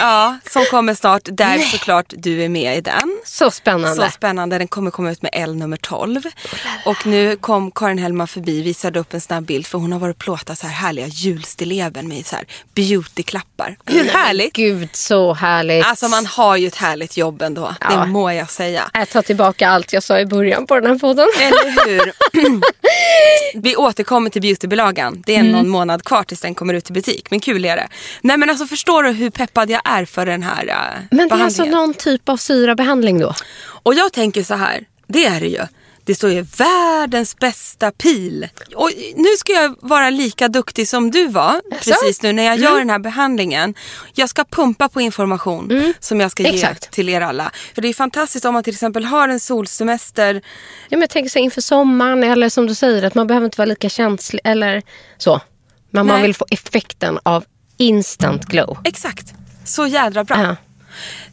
Ja, 0.00 0.38
som 0.50 0.64
kommer 0.64 0.94
snart. 0.94 1.22
Där 1.24 1.58
såklart 1.58 2.04
du 2.16 2.42
är 2.44 2.48
med 2.48 2.76
i 2.76 2.80
den. 2.80 3.20
Så 3.24 3.50
spännande. 3.50 4.04
Så 4.06 4.10
spännande. 4.12 4.58
Den 4.58 4.68
kommer 4.68 4.90
komma 4.90 5.10
ut 5.10 5.22
med 5.22 5.30
L 5.34 5.56
nummer 5.56 5.76
12. 5.76 6.20
Och 6.84 7.06
nu 7.06 7.36
kom 7.36 7.70
Karin 7.70 7.98
Hellman 7.98 8.28
förbi 8.28 8.62
visade 8.62 8.98
upp 9.00 9.14
en 9.14 9.20
snabb 9.20 9.44
bild 9.44 9.66
för 9.66 9.78
hon 9.78 9.92
har 9.92 9.98
varit 9.98 10.16
och 10.16 10.18
plåtat 10.22 10.58
så 10.58 10.66
här 10.66 10.74
härliga 10.74 11.06
julstilleben 11.06 12.08
med 12.08 12.26
så 12.26 12.36
här 12.36 12.44
beautyklappar. 12.74 13.76
Hur 13.86 14.04
härligt? 14.04 14.52
Gud, 14.52 14.88
så 14.92 15.34
härligt. 15.34 15.86
Alltså 15.86 16.08
man 16.08 16.26
har 16.26 16.56
ju 16.56 16.66
ett 16.66 16.76
härligt 16.76 17.16
jobb 17.16 17.42
ändå. 17.42 17.74
Ja. 17.80 17.88
Det 17.96 18.06
må 18.06 18.32
jag 18.32 18.50
säga. 18.50 18.90
Jag 18.94 19.08
tar 19.10 19.22
tillbaka 19.22 19.68
allt 19.68 19.92
jag 19.92 20.02
sa 20.02 20.18
i 20.20 20.26
början 20.26 20.66
på 20.66 20.80
den 20.80 20.86
här 20.90 20.98
podden. 20.98 21.28
Eller 21.40 21.86
hur? 21.86 22.12
Vi 23.62 23.76
återkommer 23.76 24.30
till 24.30 24.42
beautybilagan. 24.42 25.22
Det 25.26 25.34
är 25.36 25.40
Mm. 25.40 25.52
någon 25.52 25.68
månad 25.68 26.04
kvar 26.04 26.22
tills 26.22 26.40
den 26.40 26.54
kommer 26.54 26.74
ut 26.74 26.90
i 26.90 26.92
butik. 26.92 27.26
Men 27.30 27.40
kul 27.40 27.64
är 27.64 27.76
det. 27.76 27.88
Nej 28.20 28.36
men 28.36 28.50
alltså 28.50 28.66
förstår 28.66 29.02
du 29.02 29.10
hur 29.10 29.30
peppad 29.30 29.70
jag 29.70 29.80
är 29.84 29.89
för 30.04 30.26
den 30.26 30.42
här 30.42 30.64
uh, 30.66 31.04
Men 31.10 31.28
det 31.28 31.34
är 31.34 31.44
alltså 31.44 31.62
behandlingen? 31.62 31.72
någon 31.72 31.94
typ 31.94 32.28
av 32.28 32.36
syrabehandling 32.36 33.18
då? 33.18 33.34
Och 33.82 33.94
jag 33.94 34.12
tänker 34.12 34.42
så 34.42 34.54
här. 34.54 34.84
Det 35.06 35.24
är 35.26 35.40
det 35.40 35.46
ju. 35.48 35.60
Det 36.04 36.14
står 36.14 36.30
ju 36.30 36.42
världens 36.42 37.36
bästa 37.36 37.90
pil. 37.90 38.48
Och 38.74 38.90
nu 39.16 39.28
ska 39.38 39.52
jag 39.52 39.76
vara 39.80 40.10
lika 40.10 40.48
duktig 40.48 40.88
som 40.88 41.10
du 41.10 41.26
var 41.28 41.60
precis 41.80 42.22
nu 42.22 42.32
när 42.32 42.42
jag 42.42 42.52
Mm. 42.54 42.64
gör 42.64 42.78
den 42.78 42.90
här 42.90 42.98
behandlingen. 42.98 43.74
Jag 44.14 44.28
ska 44.28 44.44
pumpa 44.44 44.88
på 44.88 45.00
information 45.00 45.94
som 46.00 46.20
jag 46.20 46.30
ska 46.30 46.42
ge 46.42 46.48
Mm. 46.48 46.58
Exakt. 46.60 46.90
till 46.90 47.08
er 47.08 47.20
alla. 47.20 47.50
För 47.74 47.82
det 47.82 47.88
är 47.88 47.94
fantastiskt 47.94 48.44
om 48.44 48.54
man 48.54 48.62
till 48.62 48.72
exempel 48.74 49.04
har 49.04 49.28
en 49.28 49.40
solsemester 49.40 50.34
Ja, 50.34 50.40
men 50.90 51.00
jag 51.00 51.10
tänker 51.10 51.30
så 51.30 51.38
här, 51.38 51.44
inför 51.44 51.60
sommaren 51.60 52.24
eller 52.24 52.48
som 52.48 52.66
du 52.66 52.74
säger 52.74 53.02
att 53.02 53.14
man 53.14 53.26
behöver 53.26 53.44
inte 53.44 53.58
vara 53.58 53.66
lika 53.66 53.88
känslig 53.88 54.40
eller 54.44 54.82
så. 55.18 55.40
Men 55.90 56.06
man 56.06 56.14
Nej. 56.16 56.22
vill 56.22 56.34
få 56.34 56.46
effekten 56.50 57.18
av 57.22 57.44
instant 57.76 58.44
glow. 58.44 58.78
Exakt. 58.84 59.26
Så 59.64 59.86
jädra 59.86 60.24
bra. 60.24 60.42
Ja. 60.42 60.56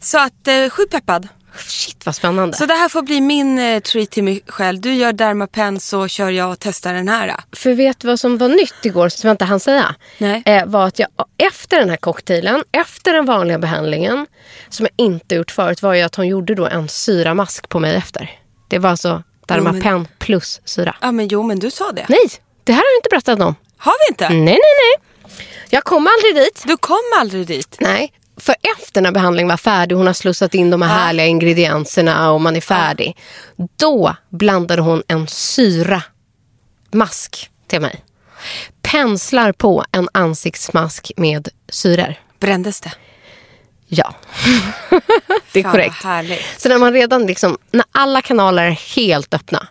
Så 0.00 0.18
att 0.18 0.48
eh, 0.48 0.70
sjukt 0.70 0.92
peppad. 0.92 1.28
Shit 1.56 2.06
vad 2.06 2.14
spännande. 2.14 2.56
Så 2.56 2.66
det 2.66 2.74
här 2.74 2.88
får 2.88 3.02
bli 3.02 3.20
min 3.20 3.58
eh, 3.58 3.80
treat 3.80 4.10
till 4.10 4.24
mig 4.24 4.42
själv. 4.46 4.80
Du 4.80 4.94
gör 4.94 5.12
Dermapen 5.12 5.80
så 5.80 6.08
kör 6.08 6.30
jag 6.30 6.50
och 6.50 6.58
testar 6.58 6.94
den 6.94 7.08
här. 7.08 7.34
För 7.52 7.74
vet 7.74 8.00
du 8.00 8.08
vad 8.08 8.20
som 8.20 8.38
var 8.38 8.48
nytt 8.48 8.84
igår 8.84 9.08
som 9.08 9.28
jag 9.28 9.34
inte 9.34 9.44
hann 9.44 9.60
säga? 9.60 9.94
Nej. 10.18 10.42
Eh, 10.46 10.66
var 10.66 10.86
att 10.86 10.98
jag 10.98 11.08
efter 11.36 11.78
den 11.78 11.90
här 11.90 11.96
cocktailen, 11.96 12.64
efter 12.72 13.12
den 13.12 13.26
vanliga 13.26 13.58
behandlingen, 13.58 14.26
som 14.68 14.86
jag 14.86 15.06
inte 15.06 15.34
gjort 15.34 15.50
förut, 15.50 15.82
var 15.82 15.94
ju 15.94 16.02
att 16.02 16.14
hon 16.14 16.26
gjorde 16.28 16.54
då 16.54 16.66
en 16.66 16.88
syramask 16.88 17.68
på 17.68 17.78
mig 17.80 17.96
efter. 17.96 18.30
Det 18.68 18.78
var 18.78 18.90
alltså 18.90 19.22
Dermapen 19.46 20.08
plus 20.18 20.60
syra. 20.64 20.96
Ja 21.00 21.12
men 21.12 21.28
jo 21.28 21.42
men 21.42 21.58
du 21.58 21.70
sa 21.70 21.92
det. 21.92 22.06
Nej, 22.08 22.26
det 22.64 22.72
här 22.72 22.80
har 22.80 22.86
jag 22.94 22.98
inte 22.98 23.08
berättat 23.10 23.46
om. 23.48 23.54
Har 23.78 23.94
vi 24.06 24.12
inte? 24.12 24.28
Nej, 24.28 24.44
nej, 24.44 24.58
nej. 24.58 25.08
Jag 25.70 25.84
kom 25.84 26.08
aldrig 26.16 26.44
dit. 26.44 26.62
Du 26.66 26.76
kom 26.76 27.02
aldrig 27.18 27.46
dit. 27.46 27.76
Nej, 27.80 28.12
för 28.48 28.56
efter 28.78 29.00
när 29.00 29.12
behandlingen 29.12 29.48
var 29.48 29.56
färdig, 29.56 29.96
hon 29.96 30.06
har 30.06 30.14
slussat 30.14 30.54
in 30.54 30.70
de 30.70 30.82
här 30.82 30.98
härliga 30.98 31.26
ingredienserna 31.26 32.30
och 32.30 32.40
man 32.40 32.56
är 32.56 32.60
färdig. 32.60 33.16
Då 33.76 34.16
blandade 34.30 34.82
hon 34.82 35.02
en 35.08 35.26
syra 35.26 36.02
mask 36.90 37.50
till 37.66 37.80
mig. 37.80 38.04
Penslar 38.82 39.52
på 39.52 39.84
en 39.92 40.08
ansiktsmask 40.12 41.12
med 41.16 41.48
syror. 41.68 42.14
Brändes 42.40 42.80
det? 42.80 42.92
Ja, 43.86 44.14
det 45.52 45.58
är 45.58 45.62
Fan, 45.62 45.72
korrekt. 45.72 46.04
härligt. 46.04 46.60
Så 46.60 46.68
när 46.68 46.78
man 46.78 46.92
redan 46.92 47.26
liksom, 47.26 47.58
när 47.70 47.84
alla 47.92 48.22
kanaler 48.22 48.64
är 48.64 48.96
helt 48.96 49.34
öppna, 49.34 49.66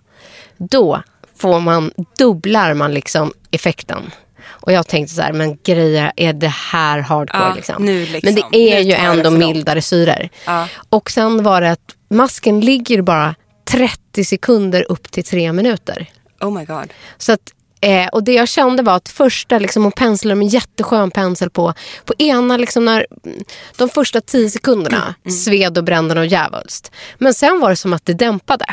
då 0.58 1.04
får 1.38 1.60
man, 1.60 1.92
dubblar 2.18 2.74
man 2.74 2.94
liksom 2.94 3.34
effekten. 3.52 4.12
Och 4.50 4.72
jag 4.72 4.88
tänkte 4.88 5.16
så 5.16 5.22
här, 5.22 5.34
men 5.34 5.58
grejer, 5.64 6.12
är 6.16 6.34
det 6.34 6.48
här 6.48 7.00
hardcore? 7.00 7.44
Ja, 7.44 7.54
liksom? 7.56 7.86
liksom. 7.86 8.20
Men 8.24 8.36
det 8.36 8.58
är 8.58 8.84
Nu 8.84 8.90
ju 8.90 8.94
ändå 8.94 9.32
mildare 9.32 9.82
syror. 9.82 10.30
Ja. 10.46 10.68
Och 10.90 11.12
sen 11.12 11.44
var 11.44 11.62
det 11.62 11.72
att 11.72 11.96
masken 12.10 12.60
ligger 12.60 13.02
bara 13.02 13.36
30 13.68 14.26
sekunder 14.26 14.92
upp 14.92 15.12
till 15.12 15.24
tre 15.24 15.54
minuter. 15.54 16.10
Oh 16.42 16.52
my 16.52 16.66
god. 16.66 16.94
Så 17.18 17.32
att, 17.32 17.54
eh, 17.82 18.08
och 18.08 18.24
det 18.24 18.34
jag 18.34 18.48
kände 18.48 18.84
var 18.84 18.96
att 18.96 19.10
första, 19.10 19.60
liksom, 19.60 19.84
hon 19.84 19.92
penslade 19.92 20.36
med 20.36 20.48
jätteskön 20.48 21.12
pensel 21.12 21.50
på. 21.50 21.74
På 22.06 22.14
ena, 22.18 22.58
liksom, 22.58 22.86
när, 22.86 23.08
mm, 23.26 23.44
de 23.78 23.90
första 23.90 24.22
tio 24.22 24.50
sekunderna 24.50 25.16
sved 25.46 25.78
och 25.78 25.84
brände 25.84 26.20
och 26.20 26.26
djävulskt. 26.26 26.92
Men 27.18 27.34
sen 27.34 27.60
var 27.60 27.70
det 27.70 27.76
som 27.76 27.94
att 27.94 28.06
det 28.06 28.14
dämpade. 28.14 28.66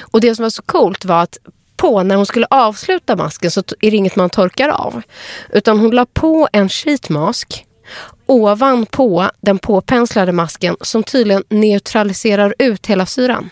Och 0.00 0.20
det 0.20 0.34
som 0.34 0.42
var 0.42 0.50
så 0.50 0.62
coolt 0.62 1.04
var 1.04 1.22
att 1.22 1.38
på 1.78 2.02
när 2.02 2.16
hon 2.16 2.26
skulle 2.26 2.46
avsluta 2.50 3.16
masken 3.16 3.50
så 3.50 3.62
är 3.80 3.90
det 3.90 3.96
inget 3.96 4.16
man 4.16 4.30
torkar 4.30 4.68
av. 4.68 5.02
Utan 5.52 5.78
hon 5.78 5.90
la 5.90 6.06
på 6.06 6.48
en 6.52 6.68
sheetmask 6.68 7.64
ovanpå 8.26 9.30
den 9.40 9.58
påpenslade 9.58 10.32
masken 10.32 10.76
som 10.80 11.02
tydligen 11.02 11.44
neutraliserar 11.48 12.54
ut 12.58 12.86
hela 12.86 13.06
syran. 13.06 13.50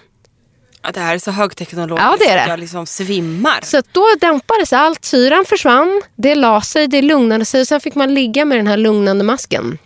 Ja, 0.82 0.90
det 0.94 1.00
här 1.00 1.14
är 1.14 1.18
så 1.18 1.30
högteknologiskt 1.30 2.06
Ja, 2.10 2.16
det 2.18 2.30
är 2.30 2.36
det. 2.36 2.42
att 2.42 2.48
jag 2.48 2.60
liksom 2.60 2.86
svimmar. 2.86 3.60
Så 3.62 3.82
då 3.92 4.04
dämpades 4.20 4.72
allt, 4.72 5.04
syran 5.04 5.44
försvann, 5.44 6.02
det 6.16 6.34
la 6.34 6.60
sig, 6.60 6.86
det 6.88 7.02
lugnade 7.02 7.44
sig 7.44 7.66
sen 7.66 7.80
fick 7.80 7.94
man 7.94 8.14
ligga 8.14 8.44
med 8.44 8.58
den 8.58 8.66
här 8.66 8.76
lugnande 8.76 9.24
masken. 9.24 9.78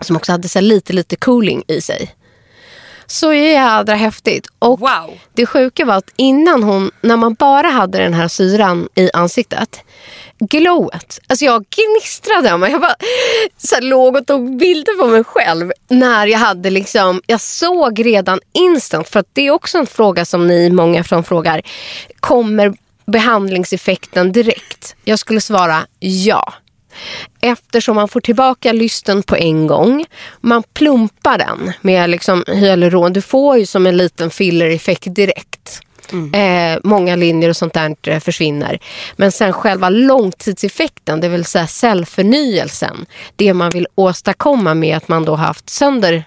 Som 0.00 0.16
också 0.16 0.32
hade 0.32 0.48
så 0.48 0.60
lite, 0.60 0.92
lite 0.92 1.16
cooling 1.16 1.62
i 1.68 1.80
sig. 1.80 2.10
Så 3.06 3.32
jädra 3.32 3.94
häftigt. 3.94 4.46
Och 4.58 4.80
Wow. 4.80 5.18
det 5.34 5.46
sjuka 5.46 5.84
var 5.84 5.94
att 5.94 6.10
innan 6.16 6.62
hon, 6.62 6.90
när 7.00 7.16
man 7.16 7.34
bara 7.34 7.68
hade 7.68 7.98
den 7.98 8.14
här 8.14 8.28
syran 8.28 8.88
i 8.94 9.10
ansiktet. 9.12 9.80
Glowet. 10.38 11.20
Alltså 11.26 11.44
jag 11.44 11.64
gnistrade 11.76 12.52
av 12.52 12.60
mig. 12.60 12.72
Jag 12.72 12.80
bara 12.80 12.96
så 13.58 13.74
här, 13.74 13.82
låg 13.82 14.16
och 14.16 14.26
tog 14.26 14.56
bilder 14.56 14.98
på 14.98 15.06
mig 15.06 15.24
själv. 15.24 15.72
När 15.88 16.26
jag 16.26 16.38
hade 16.38 16.70
liksom, 16.70 17.22
jag 17.26 17.40
såg 17.40 18.06
redan 18.06 18.40
instant. 18.52 19.08
För 19.08 19.20
att 19.20 19.28
det 19.32 19.46
är 19.46 19.50
också 19.50 19.78
en 19.78 19.86
fråga 19.86 20.24
som 20.24 20.46
ni 20.46 20.70
många 20.70 21.04
från 21.04 21.24
frågar. 21.24 21.62
Kommer 22.20 22.74
behandlingseffekten 23.06 24.32
direkt? 24.32 24.96
Jag 25.04 25.18
skulle 25.18 25.40
svara 25.40 25.86
ja. 25.98 26.54
Eftersom 27.40 27.96
man 27.96 28.08
får 28.08 28.20
tillbaka 28.20 28.72
lysten 28.72 29.22
på 29.22 29.36
en 29.36 29.66
gång. 29.66 30.04
Man 30.40 30.62
plumpar 30.62 31.38
den 31.38 31.72
med 31.80 32.10
liksom 32.10 32.44
hyaluron. 32.48 33.12
Du 33.12 33.22
får 33.22 33.58
ju 33.58 33.66
som 33.66 33.86
en 33.86 33.96
liten 33.96 34.30
fillereffekt 34.30 35.14
direkt. 35.14 35.82
Eh, 36.32 36.78
många 36.84 37.16
linjer 37.16 37.50
och 37.50 37.56
sånt 37.56 37.74
där 37.74 37.96
eh, 38.02 38.20
försvinner. 38.20 38.78
Men 39.16 39.32
sen 39.32 39.52
själva 39.52 39.88
långtidseffekten, 39.88 41.20
det 41.20 41.28
vill 41.28 41.44
säga 41.44 41.66
cellförnyelsen. 41.66 43.06
Det 43.36 43.54
man 43.54 43.70
vill 43.70 43.86
åstadkomma 43.94 44.74
med 44.74 44.96
att 44.96 45.08
man 45.08 45.24
då 45.24 45.34
haft 45.34 45.70
sönder 45.70 46.24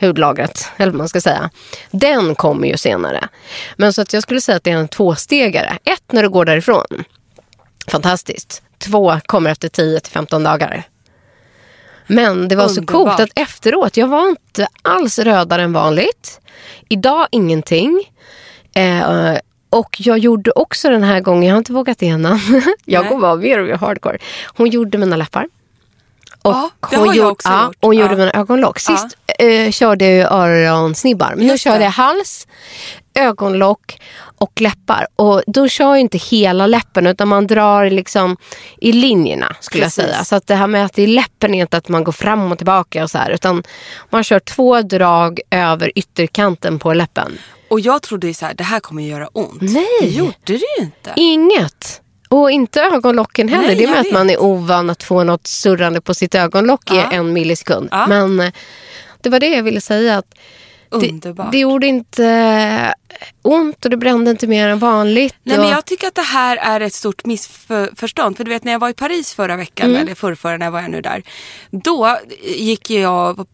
hudlagret, 0.00 0.68
eller 0.76 0.92
vad 0.92 0.98
man 0.98 1.08
ska 1.08 1.20
säga. 1.20 1.50
Den 1.90 2.34
kommer 2.34 2.68
ju 2.68 2.76
senare. 2.76 3.28
Men 3.76 3.92
så 3.92 4.02
att 4.02 4.12
jag 4.12 4.22
skulle 4.22 4.40
säga 4.40 4.56
att 4.56 4.64
det 4.64 4.70
är 4.70 4.76
en 4.76 4.88
tvåstegare. 4.88 5.78
Ett, 5.84 6.12
när 6.12 6.22
du 6.22 6.28
går 6.28 6.44
därifrån. 6.44 7.04
Fantastiskt. 7.88 8.62
Två 8.84 9.18
kommer 9.26 9.50
efter 9.50 9.68
10 9.68 10.00
till 10.00 10.12
15 10.12 10.42
dagar. 10.42 10.82
Men 12.06 12.48
det 12.48 12.56
var 12.56 12.68
så 12.68 12.80
Underbart. 12.80 12.92
coolt 13.16 13.20
att 13.20 13.38
efteråt, 13.38 13.96
jag 13.96 14.08
var 14.08 14.28
inte 14.28 14.68
alls 14.82 15.18
rödare 15.18 15.62
än 15.62 15.72
vanligt. 15.72 16.40
Idag 16.88 17.26
ingenting. 17.30 18.10
Eh, 18.74 19.38
och 19.70 19.96
jag 19.98 20.18
gjorde 20.18 20.50
också 20.50 20.88
den 20.90 21.02
här 21.02 21.20
gången, 21.20 21.42
jag 21.48 21.54
har 21.54 21.58
inte 21.58 21.72
vågat 21.72 21.98
det 21.98 22.06
innan. 22.06 22.40
jag 22.84 23.08
går 23.08 23.18
bara 23.20 23.36
mer 23.36 23.58
och 23.60 23.66
mer 23.66 23.74
hardcore. 23.76 24.18
Hon 24.56 24.70
gjorde 24.70 24.98
mina 24.98 25.16
läppar. 25.16 25.48
Och 26.42 26.52
Ja, 26.54 26.70
hon 26.80 26.98
har 26.98 27.06
jag 27.06 27.16
gjorde- 27.16 27.30
också 27.30 27.48
ja, 27.48 27.64
gjort. 27.66 27.76
Hon 27.80 27.96
gjorde 27.96 28.12
Ja. 28.12 28.18
mina 28.18 28.32
ögonlock. 28.32 28.78
Sist 28.78 29.16
eh, 29.38 29.70
körde 29.70 30.04
jag 30.06 30.32
öronsnibbar. 30.32 31.32
Men 31.36 31.46
nu 31.46 31.58
körde 31.58 31.84
jag 31.84 31.90
hals, 31.90 32.46
ögonlock 33.14 34.00
och 34.38 34.60
läppar. 34.60 35.06
Och 35.16 35.42
då 35.46 35.68
kör 35.68 35.84
jag 35.88 36.00
inte 36.00 36.18
hela 36.18 36.66
läppen 36.66 37.06
utan 37.06 37.28
man 37.28 37.46
drar 37.46 37.90
liksom 37.90 38.36
i 38.78 38.92
linjerna 38.92 39.56
skulle 39.60 39.84
Precis. 39.84 39.98
jag 40.04 40.10
säga. 40.10 40.24
Så 40.24 40.36
att 40.36 40.46
det 40.46 40.54
här 40.54 40.66
med 40.66 40.84
att 40.84 40.92
det 40.92 41.02
är 41.02 41.06
läppen 41.06 41.54
är 41.54 41.60
inte 41.60 41.76
att 41.76 41.88
man 41.88 42.04
går 42.04 42.12
fram 42.12 42.52
och 42.52 42.58
tillbaka 42.58 43.02
och 43.02 43.10
så 43.10 43.18
här. 43.18 43.30
Utan 43.30 43.62
man 44.10 44.24
kör 44.24 44.38
två 44.38 44.82
drag 44.82 45.40
över 45.50 45.92
ytterkanten 45.98 46.78
på 46.78 46.92
läppen. 46.94 47.38
Och 47.68 47.80
jag 47.80 48.02
trodde 48.02 48.26
ju 48.26 48.34
så 48.34 48.46
här, 48.46 48.54
det 48.54 48.64
här 48.64 48.80
kommer 48.80 49.02
göra 49.02 49.26
ont. 49.28 49.60
Nej. 49.62 49.86
Det 50.00 50.06
gjorde 50.08 50.32
det 50.44 50.52
ju 50.52 50.60
inte. 50.84 51.12
Inget. 51.16 52.00
Och 52.28 52.50
inte 52.50 52.80
ögonlocken 52.82 53.48
heller. 53.48 53.66
Nej, 53.66 53.76
det 53.76 53.84
är 53.84 53.88
med 53.90 54.00
att 54.00 54.12
man 54.12 54.30
är 54.30 54.42
ovan 54.42 54.90
att 54.90 55.02
få 55.02 55.24
något 55.24 55.46
surrande 55.46 56.00
på 56.00 56.14
sitt 56.14 56.34
ögonlock 56.34 56.80
Ja. 56.86 57.12
i 57.12 57.16
en 57.16 57.32
millisekund. 57.32 57.88
Ja. 57.90 58.06
Men 58.06 58.40
eh, 58.40 58.52
det 59.20 59.30
var 59.30 59.40
det 59.40 59.48
jag 59.48 59.62
ville 59.62 59.80
säga. 59.80 60.18
att 60.18 60.34
det, 61.00 61.08
Underbart. 61.10 61.52
det 61.52 61.58
gjorde 61.58 61.86
inte 61.86 62.94
ont 63.42 63.84
och 63.84 63.90
det 63.90 63.96
brände 63.96 64.30
inte 64.30 64.46
mer 64.46 64.68
än 64.68 64.78
vanligt. 64.78 65.34
Nej, 65.42 65.58
och, 65.58 65.62
men 65.64 65.72
jag 65.72 65.84
tycker 65.84 66.06
att 66.08 66.14
det 66.14 66.22
här 66.22 66.56
är 66.56 66.80
ett 66.80 66.94
stort 66.94 67.26
missförstånd. 67.26 68.36
För 68.36 68.44
du 68.44 68.50
vet 68.50 68.64
när 68.64 68.72
jag 68.72 68.78
var 68.78 68.88
i 68.88 68.94
Paris 68.94 69.34
förra 69.34 69.56
veckan, 69.56 69.90
Mm. 69.90 70.02
eller 70.02 70.14
förrförra 70.14 70.56
när 70.56 70.70
var 70.70 70.80
jag 70.80 70.90
nu 70.90 71.00
där. 71.00 71.22
Då 71.70 72.18
gick 72.56 72.90
jag, 72.90 73.46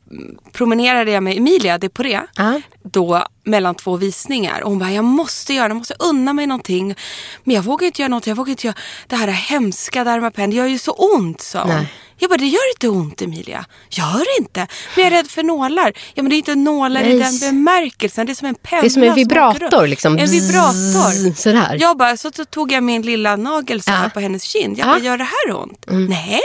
promenerade 0.52 1.10
jag 1.10 1.22
med 1.22 1.36
Emilia 1.36 1.78
de 1.78 1.88
Poré. 1.88 2.20
Ja. 2.36 2.60
Då 2.82 3.24
mellan 3.44 3.74
två 3.74 3.96
visningar. 3.96 4.60
Och 4.62 4.70
hon 4.70 4.78
bara, 4.78 4.90
jag 4.92 5.04
måste 5.04 5.54
göra, 5.54 5.68
jag 5.68 5.76
måste 5.76 5.94
unna 5.98 6.32
mig 6.32 6.46
någonting. 6.46 6.94
Men 7.44 7.54
jag 7.56 7.62
vågar 7.62 7.86
inte 7.86 8.02
göra 8.02 8.08
något, 8.08 8.26
jag 8.26 8.34
vågar 8.36 8.50
inte 8.50 8.66
göra 8.66 8.76
det 9.06 9.16
här 9.16 9.28
hemska 9.28 10.04
Dermapen. 10.04 10.50
Det 10.50 10.56
gör 10.56 10.66
ju 10.66 10.78
så 10.78 10.92
ont, 10.92 11.40
sa 11.40 11.60
hon. 11.60 11.68
Nej. 11.68 11.86
Jag 12.22 12.30
bara, 12.30 12.36
det 12.36 12.46
gör 12.46 12.70
inte 12.74 12.88
ont 12.88 13.22
Emilia. 13.22 13.64
Gör 13.90 14.38
inte. 14.40 14.60
Men 14.96 15.04
jag 15.04 15.06
är 15.06 15.10
rädd 15.16 15.30
för 15.30 15.42
nålar. 15.42 15.92
Ja 16.14 16.22
men 16.22 16.30
det 16.30 16.34
är 16.36 16.38
inte 16.38 16.54
nålar 16.54 17.02
i 17.02 17.18
Nej. 17.18 17.18
den 17.18 17.38
bemärkelsen. 17.38 18.26
Det 18.26 18.32
är 18.32 18.34
som 18.34 18.48
en 18.48 18.54
penna 18.54 18.82
Det 18.82 18.88
är 18.88 18.90
som 18.90 19.02
en 19.02 19.12
åker 19.12 19.24
vibrator. 19.52 19.86
Liksom. 19.86 20.18
En 20.18 20.30
vibrator. 20.30 21.34
Sådär. 21.34 21.76
Jag 21.80 21.96
bara, 21.96 22.16
så 22.16 22.30
tog 22.30 22.72
jag 22.72 22.82
min 22.82 23.02
lilla 23.02 23.36
nagel 23.36 23.82
så 23.82 23.90
här 23.90 24.08
på 24.08 24.20
hennes 24.20 24.42
kind. 24.42 24.78
Jag 24.78 24.86
Ja. 24.88 24.92
bara, 24.92 24.98
gör 25.00 25.18
det 25.18 25.24
här 25.24 25.56
ont? 25.56 25.84
Nej. 25.88 26.40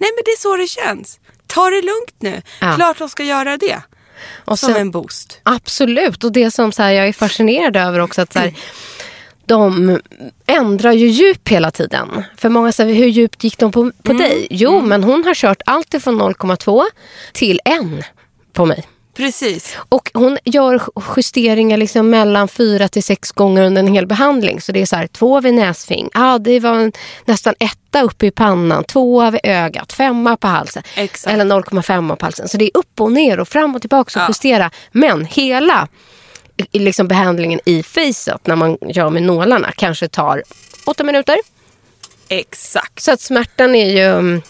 Nej 0.00 0.10
men 0.14 0.22
det 0.24 0.30
är 0.30 0.40
så 0.40 0.56
det 0.56 0.66
känns. 0.68 1.18
Ta 1.46 1.70
det 1.70 1.82
lugnt 1.82 2.14
nu. 2.18 2.42
Klart 2.76 2.98
de 2.98 3.08
ska 3.08 3.22
göra 3.24 3.56
det. 3.56 3.82
Och 4.44 4.58
Som 4.58 4.72
sen- 4.72 4.80
en 4.80 4.90
boost. 4.90 5.40
Absolut. 5.42 6.24
Och 6.24 6.32
det 6.32 6.50
som 6.50 6.72
så 6.72 6.82
här, 6.82 6.90
jag 6.92 7.08
är 7.08 7.12
fascinerad 7.12 7.76
över 7.76 7.98
också 7.98 8.20
att 8.22 8.32
så 8.32 8.38
här, 8.38 8.54
de 9.46 10.00
ändrar 10.46 10.92
ju 10.92 11.06
djup 11.08 11.48
hela 11.48 11.70
tiden. 11.70 12.24
För 12.36 12.48
många 12.48 12.72
säger, 12.72 12.94
hur 12.94 13.06
djupt 13.06 13.44
gick 13.44 13.58
de 13.58 13.72
på, 13.72 13.92
på 14.02 14.12
dig? 14.12 14.46
Jo, 14.50 14.80
men 14.80 15.04
hon 15.04 15.24
har 15.24 15.34
kört 15.34 15.62
allt 15.66 15.94
ifrån 15.94 16.20
0,2 16.22 16.84
till 17.32 17.60
1 17.64 18.04
på 18.52 18.66
mig. 18.66 18.86
Precis. 19.18 19.76
Och 19.88 20.10
hon 20.14 20.38
gör 20.44 20.82
justeringar 21.16 21.76
liksom 21.76 22.10
mellan 22.10 22.48
fyra 22.48 22.88
till 22.88 23.02
sex 23.02 23.32
gånger 23.32 23.62
under 23.62 23.80
en 23.82 23.94
hel 23.94 24.06
behandling. 24.06 24.60
Så 24.60 24.72
det 24.72 24.82
är 24.82 24.86
så 24.86 24.96
här, 24.96 25.06
två 25.06 25.40
vid 25.40 25.54
näsfing, 25.54 26.10
ah, 26.14 26.38
det 26.38 26.60
var 26.60 26.74
en, 26.74 26.92
nästan 27.24 27.54
etta 27.58 28.02
uppe 28.02 28.26
i 28.26 28.30
pannan, 28.30 28.84
två 28.84 29.30
vid 29.30 29.40
ögat, 29.44 29.92
femma 29.92 30.36
på 30.36 30.46
halsen. 30.46 30.82
Exakt. 30.94 31.34
Eller 31.34 31.44
0,5 31.44 32.16
på 32.16 32.26
halsen. 32.26 32.48
Så 32.48 32.56
det 32.56 32.64
är 32.64 32.70
upp 32.74 33.00
och 33.00 33.12
ner 33.12 33.40
och 33.40 33.48
fram 33.48 33.74
och 33.74 33.80
tillbaka 33.80 34.18
och 34.18 34.22
Ja. 34.22 34.28
justera. 34.28 34.70
Men 34.92 35.24
hela 35.24 35.88
liksom 36.72 37.08
behandlingen 37.08 37.60
i 37.64 37.82
facet 37.82 38.46
när 38.46 38.56
man 38.56 38.78
gör 38.80 39.10
med 39.10 39.22
nålarna 39.22 39.72
kanske 39.76 40.08
tar 40.08 40.42
åtta 40.84 41.04
minuter. 41.04 41.38
Exakt. 42.28 43.02
Så 43.02 43.12
att 43.12 43.20
smärtan 43.20 43.74
är 43.74 43.90
ju 43.90 44.04
mm, 44.04 44.42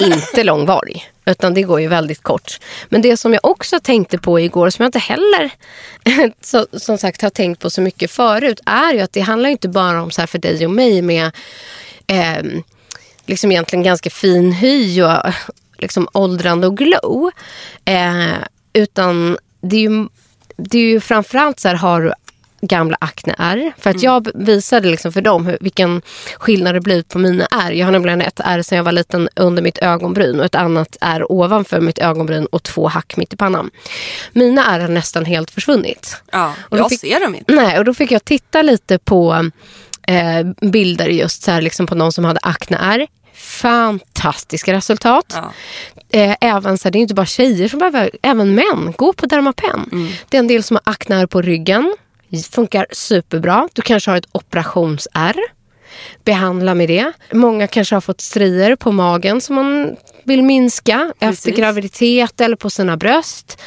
inte 0.00 0.44
långvarig. 0.44 1.09
Utan 1.24 1.54
det 1.54 1.62
går 1.62 1.80
ju 1.80 1.88
väldigt 1.88 2.22
kort. 2.22 2.60
Men 2.88 3.02
det 3.02 3.16
som 3.16 3.32
jag 3.32 3.44
också 3.44 3.80
tänkte 3.80 4.18
på 4.18 4.40
igår, 4.40 4.70
som 4.70 4.82
jag 4.82 4.88
inte 4.88 4.98
heller 4.98 5.50
så, 6.40 6.66
som 6.72 6.98
sagt 6.98 7.22
har 7.22 7.30
tänkt 7.30 7.60
på 7.60 7.70
så 7.70 7.80
mycket 7.80 8.10
förut, 8.10 8.60
är 8.66 8.94
ju 8.94 9.00
att 9.00 9.12
det 9.12 9.20
handlar 9.20 9.50
inte 9.50 9.68
bara 9.68 10.02
om 10.02 10.10
så 10.10 10.22
här 10.22 10.26
för 10.26 10.38
dig 10.38 10.66
och 10.66 10.72
mig 10.72 11.02
med 11.02 11.30
eh, 12.06 12.42
liksom 13.26 13.52
egentligen 13.52 13.82
ganska 13.82 14.10
fin 14.10 14.52
hy 14.52 15.02
och 15.02 15.32
liksom 15.78 16.08
åldrande 16.12 16.66
och 16.66 16.76
glow. 16.76 17.30
Eh, 17.84 18.34
utan 18.72 19.38
det 19.60 19.76
är 19.76 19.90
ju, 19.90 20.08
det 20.56 20.78
är 20.78 20.82
ju 20.82 21.00
framförallt 21.00 21.60
så 21.60 21.68
här, 21.68 21.74
har 21.74 22.00
du 22.00 22.12
gamla 22.60 22.96
akneärr. 23.00 23.72
För 23.78 23.90
att 23.90 24.02
jag 24.02 24.28
visade 24.34 24.88
liksom 24.90 25.12
för 25.12 25.20
dem 25.20 25.46
hur, 25.46 25.58
vilken 25.60 26.02
skillnad 26.38 26.74
det 26.74 26.80
blivit 26.80 27.08
på 27.08 27.18
mina 27.18 27.46
ärr. 27.50 27.70
Jag 27.72 27.86
har 27.86 27.92
nämligen 27.92 28.20
ett 28.20 28.40
ärr 28.44 28.62
sen 28.62 28.76
jag 28.76 28.84
var 28.84 28.92
liten 28.92 29.28
under 29.36 29.62
mitt 29.62 29.78
ögonbryn 29.78 30.38
och 30.40 30.46
ett 30.46 30.54
annat 30.54 30.96
ärr 31.00 31.32
ovanför 31.32 31.80
mitt 31.80 31.98
ögonbryn 31.98 32.46
och 32.46 32.62
två 32.62 32.88
hack 32.88 33.16
mitt 33.16 33.32
i 33.32 33.36
pannan. 33.36 33.70
Mina 34.32 34.66
ärr 34.74 34.80
har 34.80 34.88
nästan 34.88 35.24
helt 35.24 35.50
försvunnit. 35.50 36.22
Ja, 36.32 36.54
Och 36.60 36.78
jag 36.78 36.88
fick- 36.88 37.00
ser 37.00 37.20
dem 37.20 37.34
inte. 37.34 37.52
Nej, 37.54 37.78
och 37.78 37.84
då 37.84 37.94
fick 37.94 38.10
jag 38.10 38.24
titta 38.24 38.62
lite 38.62 38.98
på 38.98 39.50
eh, 40.06 40.68
bilder 40.70 41.06
just 41.08 41.42
så 41.42 41.50
här, 41.50 41.62
liksom 41.62 41.86
på 41.86 41.94
någon 41.94 42.12
som 42.12 42.24
hade 42.24 42.40
akneärr. 42.42 43.06
Fantastiska 43.34 44.72
resultat. 44.72 45.34
Ja. 45.36 45.52
Eh, 46.18 46.36
även 46.40 46.78
så 46.78 46.88
här, 46.88 46.92
det 46.92 46.98
är 46.98 47.00
inte 47.00 47.14
bara 47.14 47.26
tjejer 47.26 47.68
som 47.68 47.78
behöver, 47.78 48.10
även 48.22 48.54
män. 48.54 48.94
Gå 48.96 49.12
på 49.12 49.26
Dermapen. 49.26 49.88
Mm. 49.92 50.08
Det 50.28 50.36
är 50.36 50.38
en 50.38 50.46
del 50.46 50.62
som 50.62 50.76
har 50.84 50.92
akneärr 50.92 51.26
på 51.26 51.42
ryggen. 51.42 51.94
Funkar 52.52 52.86
superbra. 52.92 53.68
Du 53.72 53.82
kanske 53.82 54.10
har 54.10 54.18
ett 54.18 54.28
operationsärr. 54.32 55.36
Behandla 56.24 56.74
med 56.74 56.88
det. 56.88 57.12
Många 57.32 57.66
kanske 57.66 57.96
har 57.96 58.00
fått 58.00 58.20
strier 58.20 58.76
på 58.76 58.92
magen 58.92 59.40
som 59.40 59.54
man 59.56 59.96
vill 60.24 60.42
minska 60.42 61.12
efter 61.18 61.26
Precis. 61.28 61.56
graviditet 61.56 62.40
eller 62.40 62.56
på 62.56 62.70
sina 62.70 62.96
bröst. 62.96 63.60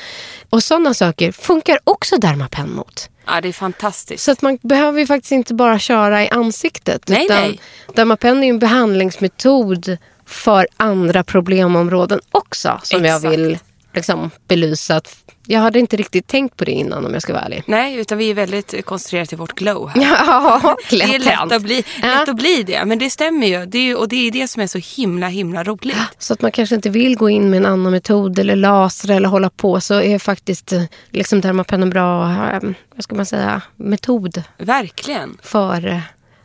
Och 0.49 0.63
sådana 0.63 0.93
saker 0.93 1.32
funkar 1.32 1.80
också 1.84 2.17
Dermapen 2.17 2.73
mot. 2.73 3.10
ja, 3.26 3.41
det 3.41 3.47
är 3.47 3.54
fantastiskt. 3.54 4.23
Så 4.23 4.32
att 4.32 4.41
man 4.41 4.58
behöver 4.62 4.99
ju 4.99 5.08
faktiskt 5.08 5.32
inte 5.32 5.54
bara 5.54 5.80
köra 5.80 6.23
i 6.23 6.30
ansiktet. 6.30 7.08
Nej, 7.08 7.26
utan 7.26 7.41
nej. 7.41 7.60
Dermapen 7.95 8.43
är 8.43 8.47
en 8.49 8.60
behandlingsmetod 8.60 9.97
för 10.26 10.67
andra 10.78 11.23
problemområden 11.23 12.19
också. 12.32 12.80
Som 12.84 13.06
jag 13.06 13.15
Exakt. 13.15 13.34
vill 13.34 13.58
liksom, 13.93 14.32
belysa 14.47 14.95
att 14.95 15.17
jag 15.47 15.60
hade 15.60 15.79
inte 15.79 15.95
riktigt 15.97 16.27
tänkt 16.27 16.58
på 16.58 16.65
det 16.65 16.71
innan 16.71 17.06
om 17.06 17.13
jag 17.13 17.21
ska 17.21 17.34
vara 17.34 17.43
ärlig. 17.43 17.63
Nej, 17.67 17.95
utan 17.95 18.17
vi 18.17 18.29
är 18.29 18.34
väldigt 18.34 18.86
koncentrerade 18.86 19.25
till 19.27 19.38
vårt 19.38 19.53
glow 19.56 19.89
här. 19.89 20.01
Ja, 20.27 20.75
Det 20.89 21.01
är 21.01 21.19
lätt 21.19 21.51
att, 21.51 21.62
bli, 21.62 21.84
Ja. 22.01 22.08
lätt 22.19 22.29
att 22.29 22.36
bli 22.36 22.63
det, 22.63 22.86
men 22.86 22.99
det 22.99 23.10
stämmer 23.10 23.47
ju. 23.47 23.65
Det 23.65 23.77
är, 23.91 23.97
och 23.99 24.08
det 24.08 24.27
är 24.27 24.32
det 24.32 24.47
som 24.47 24.62
är 24.62 24.67
så 24.67 25.01
himla, 25.01 25.27
himla 25.27 25.63
roligt. 25.63 25.97
Så 26.17 26.34
att 26.34 26.41
man 26.41 26.51
kanske 26.51 26.75
inte 26.75 26.89
vill 26.89 27.17
gå 27.17 27.29
in 27.29 27.49
med 27.49 27.58
en 27.58 27.65
annan 27.65 27.91
metod 27.91 28.39
eller 28.39 28.56
laser 28.56 29.12
eller 29.12 29.29
hålla 29.29 29.49
på 29.49 29.82
så 29.82 30.01
är 30.01 30.19
faktiskt 30.19 30.73
eh, 30.73 30.84
liksom 31.10 31.41
Dermapen 31.41 31.82
en 31.84 31.89
bra, 31.89 32.29
eh, 32.32 32.60
vad 32.95 33.03
ska 33.03 33.15
man 33.15 33.25
säga, 33.25 33.62
metod 33.75 34.43
Verkligen. 34.58 35.38
för 35.43 35.88
eh, 35.88 35.99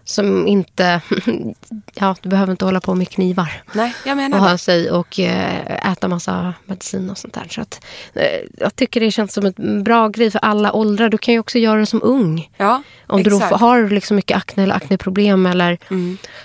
som 0.09 0.47
inte, 0.47 1.01
ja 1.95 2.17
du 2.23 2.29
behöver 2.29 2.51
inte 2.51 2.65
hålla 2.65 2.81
på 2.81 2.95
med 2.95 3.09
knivar. 3.11 3.63
Nej, 3.73 3.95
jag 4.05 4.13
och 4.13 4.17
menar 4.17 4.39
ha 4.39 4.51
det. 4.51 4.59
sig 4.59 4.91
och 4.91 5.19
eh, 5.21 5.93
äta 5.93 6.09
massa 6.09 6.55
medicin 6.65 7.11
och 7.11 7.19
sånt 7.19 7.35
där. 7.35 7.47
Så 7.51 7.61
att, 7.61 7.85
eh, 8.15 8.23
jag 8.59 8.77
tycker 8.77 9.01
det 9.01 9.11
känns 9.11 9.33
som 9.33 9.47
en 9.57 9.85
bra 9.85 10.09
grej 10.09 10.31
för 10.31 10.39
alla 10.39 10.73
åldrar. 10.73 11.09
Du 11.09 11.19
kan 11.19 11.35
ju 11.35 11.41
också 11.41 11.59
göra 11.59 11.81
det 11.81 11.87
som 11.87 12.01
ung. 12.03 12.51
Ja, 12.57 12.83
Om 13.07 13.23
du 13.23 13.35
exakt. 13.37 13.57
har 13.61 13.91
liksom 13.91 14.17
mycket 14.17 14.37
akne 14.37 14.63
eller 14.63 14.75
akneproblem 14.75 15.47
eller 15.47 15.79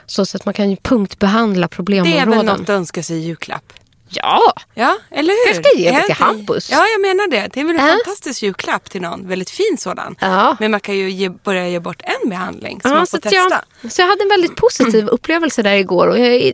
så, 0.05 0.25
så 0.25 0.37
att 0.37 0.45
man 0.45 0.53
kan 0.53 0.69
ju 0.69 0.75
punktbehandla 0.75 1.61
Det 1.61 1.65
är 1.65 1.75
problemområden. 1.75 2.29
väl 2.29 2.45
något 2.45 2.59
att 2.59 2.69
önska 2.69 3.03
sig 3.03 3.17
i 3.17 3.19
julklapp. 3.19 3.73
Ja, 4.15 4.53
Ja, 4.73 4.97
eller 5.11 5.33
hur? 5.47 5.55
Jag 5.55 5.65
ska 5.65 5.77
ge 5.77 5.91
det 5.91 6.03
till 6.03 6.15
Hampus. 6.15 6.69
Ja, 6.71 6.85
jag 6.87 7.01
menar 7.01 7.27
det. 7.31 7.49
Det 7.53 7.59
är 7.59 7.65
väl 7.65 7.75
en 7.79 7.85
Ja. 7.87 7.91
fantastisk 8.05 8.43
julklapp 8.43 8.89
till 8.89 9.01
någon. 9.01 9.27
Väldigt 9.27 9.49
fin 9.49 9.77
sådan. 9.79 10.15
Ja. 10.19 10.57
Men 10.59 10.71
man 10.71 10.79
kan 10.79 10.95
ju 10.97 11.09
ge, 11.11 11.29
börja 11.29 11.67
ge 11.67 11.79
bort 11.79 12.01
en 12.03 12.29
behandling 12.29 12.81
som 12.81 12.91
Ja, 12.91 12.97
man 12.97 13.07
så, 13.07 13.11
får 13.11 13.17
att 13.17 13.23
testa. 13.23 13.61
jag, 13.81 13.91
så 13.91 14.01
jag 14.01 14.07
hade 14.07 14.23
en 14.23 14.29
väldigt 14.29 14.55
positiv 14.55 15.07
upplevelse 15.07 15.61
där 15.61 15.73
igår. 15.73 16.07
Och 16.07 16.19
jag 16.19 16.27
är 16.27 16.53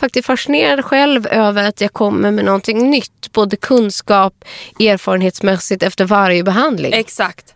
faktiskt 0.00 0.26
fascinerad 0.26 0.84
själv 0.84 1.26
över 1.26 1.68
att 1.68 1.80
jag 1.80 1.92
kommer 1.92 2.30
med 2.30 2.44
någonting 2.44 2.90
nytt. 2.90 3.32
Både 3.32 3.56
kunskap, 3.56 4.44
erfarenhetsmässigt 4.80 5.82
efter 5.82 6.04
varje 6.04 6.42
behandling. 6.42 6.92
Exakt. 6.92 7.54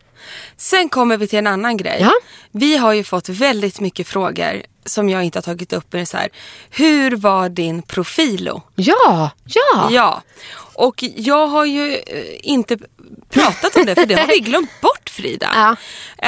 Sen 0.57 0.89
kommer 0.89 1.17
vi 1.17 1.29
till 1.29 1.39
en 1.39 1.47
annan 1.47 1.77
grej. 1.77 1.99
Ja. 2.01 2.13
Vi 2.51 2.77
har 2.77 2.93
ju 2.93 3.05
fått 3.05 3.29
väldigt 3.29 3.81
mycket 3.81 4.09
frågor 4.09 4.63
som 4.85 5.09
jag 5.09 5.25
inte 5.25 5.39
har 5.39 5.43
tagit 5.43 5.73
upp. 5.73 5.95
Är 5.95 6.05
så 6.05 6.17
här, 6.17 6.29
hur 6.71 7.17
var 7.17 7.49
din 7.49 7.83
profilo? 7.83 8.63
ja, 8.75 9.31
ja. 9.45 9.89
Ja. 9.91 10.23
Och 10.77 11.05
jag 11.17 11.47
har 11.47 11.65
ju 11.65 11.95
eh, 11.95 12.25
inte 12.43 12.79
pratat 13.31 13.77
om 13.77 13.87
det 13.87 13.94
för 13.94 14.07
det 14.07 14.14
har 14.14 14.27
vi 14.27 14.38
glömt 14.40 14.81
bort 14.81 15.11
Frida. 15.11 15.50
Ja. 15.55 15.77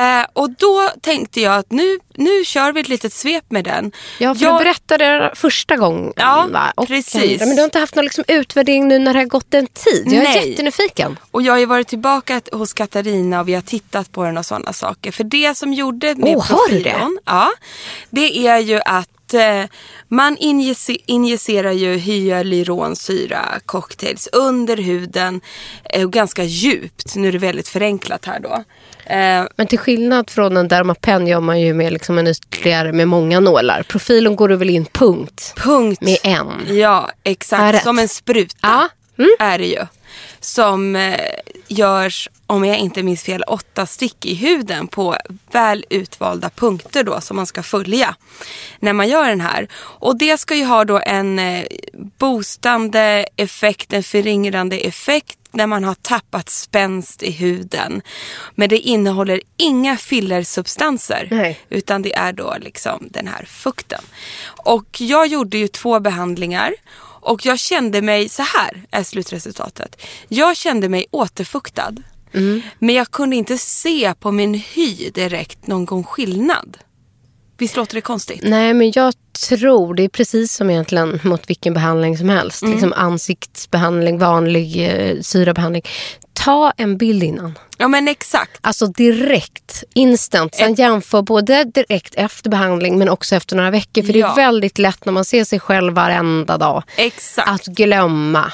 Eh, 0.00 0.26
och 0.32 0.50
då 0.50 0.90
tänkte 1.00 1.40
jag 1.40 1.54
att 1.54 1.70
nu, 1.70 1.98
nu 2.14 2.44
kör 2.44 2.72
vi 2.72 2.80
ett 2.80 2.88
litet 2.88 3.12
svep 3.12 3.44
med 3.48 3.64
den. 3.64 3.92
Ja, 4.18 4.34
för 4.34 4.44
jag, 4.44 4.54
du 4.54 4.64
berättade 4.64 5.04
det 5.04 5.30
första 5.34 5.76
gången. 5.76 6.12
Ja, 6.16 6.48
va? 6.52 6.72
Och 6.76 6.88
precis. 6.88 7.40
Men 7.40 7.50
du 7.50 7.56
har 7.56 7.64
inte 7.64 7.78
haft 7.78 7.94
någon 7.94 8.04
liksom 8.04 8.24
utvärdering 8.28 8.88
nu 8.88 8.98
när 8.98 9.14
det 9.14 9.20
har 9.20 9.26
gått 9.26 9.54
en 9.54 9.66
tid. 9.66 10.04
Jag 10.06 10.14
är 10.14 10.22
Nej. 10.22 10.50
jättenyfiken. 10.50 11.18
Och 11.30 11.42
jag 11.42 11.52
har 11.52 11.58
ju 11.58 11.66
varit 11.66 11.88
tillbaka 11.88 12.40
hos 12.52 12.72
Katarina 12.72 13.40
och 13.40 13.48
vi 13.48 13.54
har 13.54 13.62
tittat 13.62 14.12
på 14.12 14.24
den 14.24 14.38
och 14.38 14.46
sådana 14.46 14.72
saker. 14.72 15.12
För 15.12 15.24
det 15.24 15.56
som 15.56 15.72
gjorde 15.72 16.14
med 16.14 16.34
du 16.34 16.42
profilon, 16.42 17.18
ja, 17.24 17.50
det 18.10 18.46
är 18.46 18.58
ju 18.58 18.80
att 18.84 19.25
eh, 19.34 19.64
man 20.08 20.36
injice- 20.36 21.02
injicerar 21.06 21.72
ju 21.72 21.96
hyaluronsyra 21.96 23.44
cocktails 23.66 24.28
under 24.32 24.76
huden 24.76 25.40
eh, 25.84 26.04
och 26.04 26.12
ganska 26.12 26.44
djupt. 26.44 27.14
Nu 27.16 27.28
är 27.28 27.32
det 27.32 27.38
väldigt 27.38 27.68
förenklat 27.68 28.24
här 28.24 28.40
då. 28.40 28.64
Eh, 29.12 29.44
Men 29.56 29.66
till 29.66 29.78
skillnad 29.78 30.30
från 30.30 30.56
en 30.56 30.68
Dermapen 30.68 31.26
gör 31.26 31.40
man 31.40 31.60
ju 31.60 31.74
med 31.74 31.92
liksom 31.92 32.18
en 32.18 32.26
ytterligare 32.26 32.92
med 32.92 33.08
många 33.08 33.40
nålar. 33.40 33.82
Profilen 33.82 34.36
går 34.36 34.48
du 34.48 34.56
väl 34.56 34.70
in 34.70 34.84
punkt 34.84 35.52
punkt. 35.56 36.00
med 36.00 36.18
en. 36.22 36.76
Ja, 36.76 37.10
exakt. 37.24 37.82
Som 37.84 37.98
en 37.98 38.08
spruta 38.08 38.56
Ja. 38.62 38.88
Mm. 39.18 39.30
är 39.38 39.58
det 39.58 39.66
ju. 39.66 39.86
Som 40.40 40.96
eh, 40.96 41.14
görs, 41.68 42.28
om 42.46 42.64
jag 42.64 42.78
inte 42.78 43.02
minns 43.02 43.22
fel, 43.22 43.42
åtta 43.42 43.86
stick 43.86 44.26
i 44.26 44.34
huden 44.34 44.86
på 44.88 45.16
väl 45.50 45.84
utvalda 45.90 46.50
punkter 46.50 47.04
då 47.04 47.20
som 47.20 47.36
man 47.36 47.46
ska 47.46 47.62
följa 47.62 48.16
när 48.78 48.92
man 48.92 49.08
gör 49.08 49.28
den 49.28 49.40
här. 49.40 49.68
Och 49.74 50.18
det 50.18 50.38
ska 50.38 50.54
ju 50.54 50.64
ha 50.64 50.84
då 50.84 51.00
en 51.06 51.38
eh, 51.38 51.66
boostande 52.18 53.26
effekt, 53.36 53.92
en 53.92 54.02
föryngrande 54.02 54.78
effekt 54.78 55.38
när 55.50 55.66
man 55.66 55.84
har 55.84 55.94
tappat 55.94 56.48
spänst 56.48 57.22
i 57.22 57.30
huden. 57.30 58.02
Men 58.54 58.68
det 58.68 58.78
innehåller 58.78 59.40
inga 59.56 59.96
fillersubstanser. 59.96 61.28
Nej. 61.30 61.60
Utan 61.68 62.02
det 62.02 62.14
är 62.14 62.32
då 62.32 62.56
liksom 62.60 63.08
den 63.10 63.28
här 63.28 63.44
fukten. 63.44 64.02
Och 64.64 65.00
jag 65.00 65.26
gjorde 65.26 65.58
ju 65.58 65.68
två 65.68 66.00
behandlingar. 66.00 66.74
Och 67.20 67.46
jag 67.46 67.58
kände 67.58 68.02
mig, 68.02 68.28
så 68.28 68.42
här 68.42 68.82
är 68.90 69.02
slutresultatet. 69.02 70.02
Jag 70.28 70.56
kände 70.56 70.88
mig 70.88 71.06
återfuktad. 71.10 71.94
Men 72.78 72.94
jag 72.94 73.10
kunde 73.10 73.36
inte 73.36 73.58
se 73.58 74.14
på 74.20 74.32
min 74.32 74.54
hy 74.54 75.10
direkt 75.14 75.66
någon 75.66 76.04
skillnad. 76.04 76.76
Visst 77.58 77.76
låter 77.76 77.94
det 77.94 78.00
konstigt? 78.00 78.40
Nej, 78.42 78.74
men 78.74 78.92
jag 78.94 79.14
tror 79.48 79.94
det 79.94 80.02
är 80.02 80.08
precis 80.08 80.52
som 80.52 80.70
egentligen 80.70 81.20
mot 81.22 81.50
vilken 81.50 81.74
behandling 81.74 82.18
som 82.18 82.28
helst. 82.28 82.62
Mm. 82.62 82.72
Liksom 82.74 82.92
ansiktsbehandling, 82.92 84.18
vanlig 84.18 84.88
eh, 84.88 85.20
syrabehandling. 85.20 85.82
Ta 86.32 86.70
en 86.76 86.98
bild 86.98 87.22
innan. 87.22 87.58
Ja 87.78 87.88
men 87.88 88.08
exakt. 88.08 88.58
Alltså 88.60 88.86
direkt, 88.86 89.84
instant. 89.94 90.54
Sen 90.54 90.74
jämför 90.74 91.22
både 91.22 91.64
direkt 91.64 92.14
efter 92.14 92.50
behandling 92.50 92.98
men 92.98 93.08
också 93.08 93.36
efter 93.36 93.56
några 93.56 93.70
veckor. 93.70 94.02
För 94.02 94.12
det 94.12 94.18
Ja. 94.18 94.32
är 94.32 94.36
väldigt 94.36 94.78
lätt 94.78 95.04
när 95.04 95.12
man 95.12 95.24
ser 95.24 95.44
sig 95.44 95.60
själv 95.60 95.94
varenda 95.94 96.58
dag 96.58 96.82
Exakt. 96.96 97.48
att 97.48 97.66
glömma. 97.66 98.52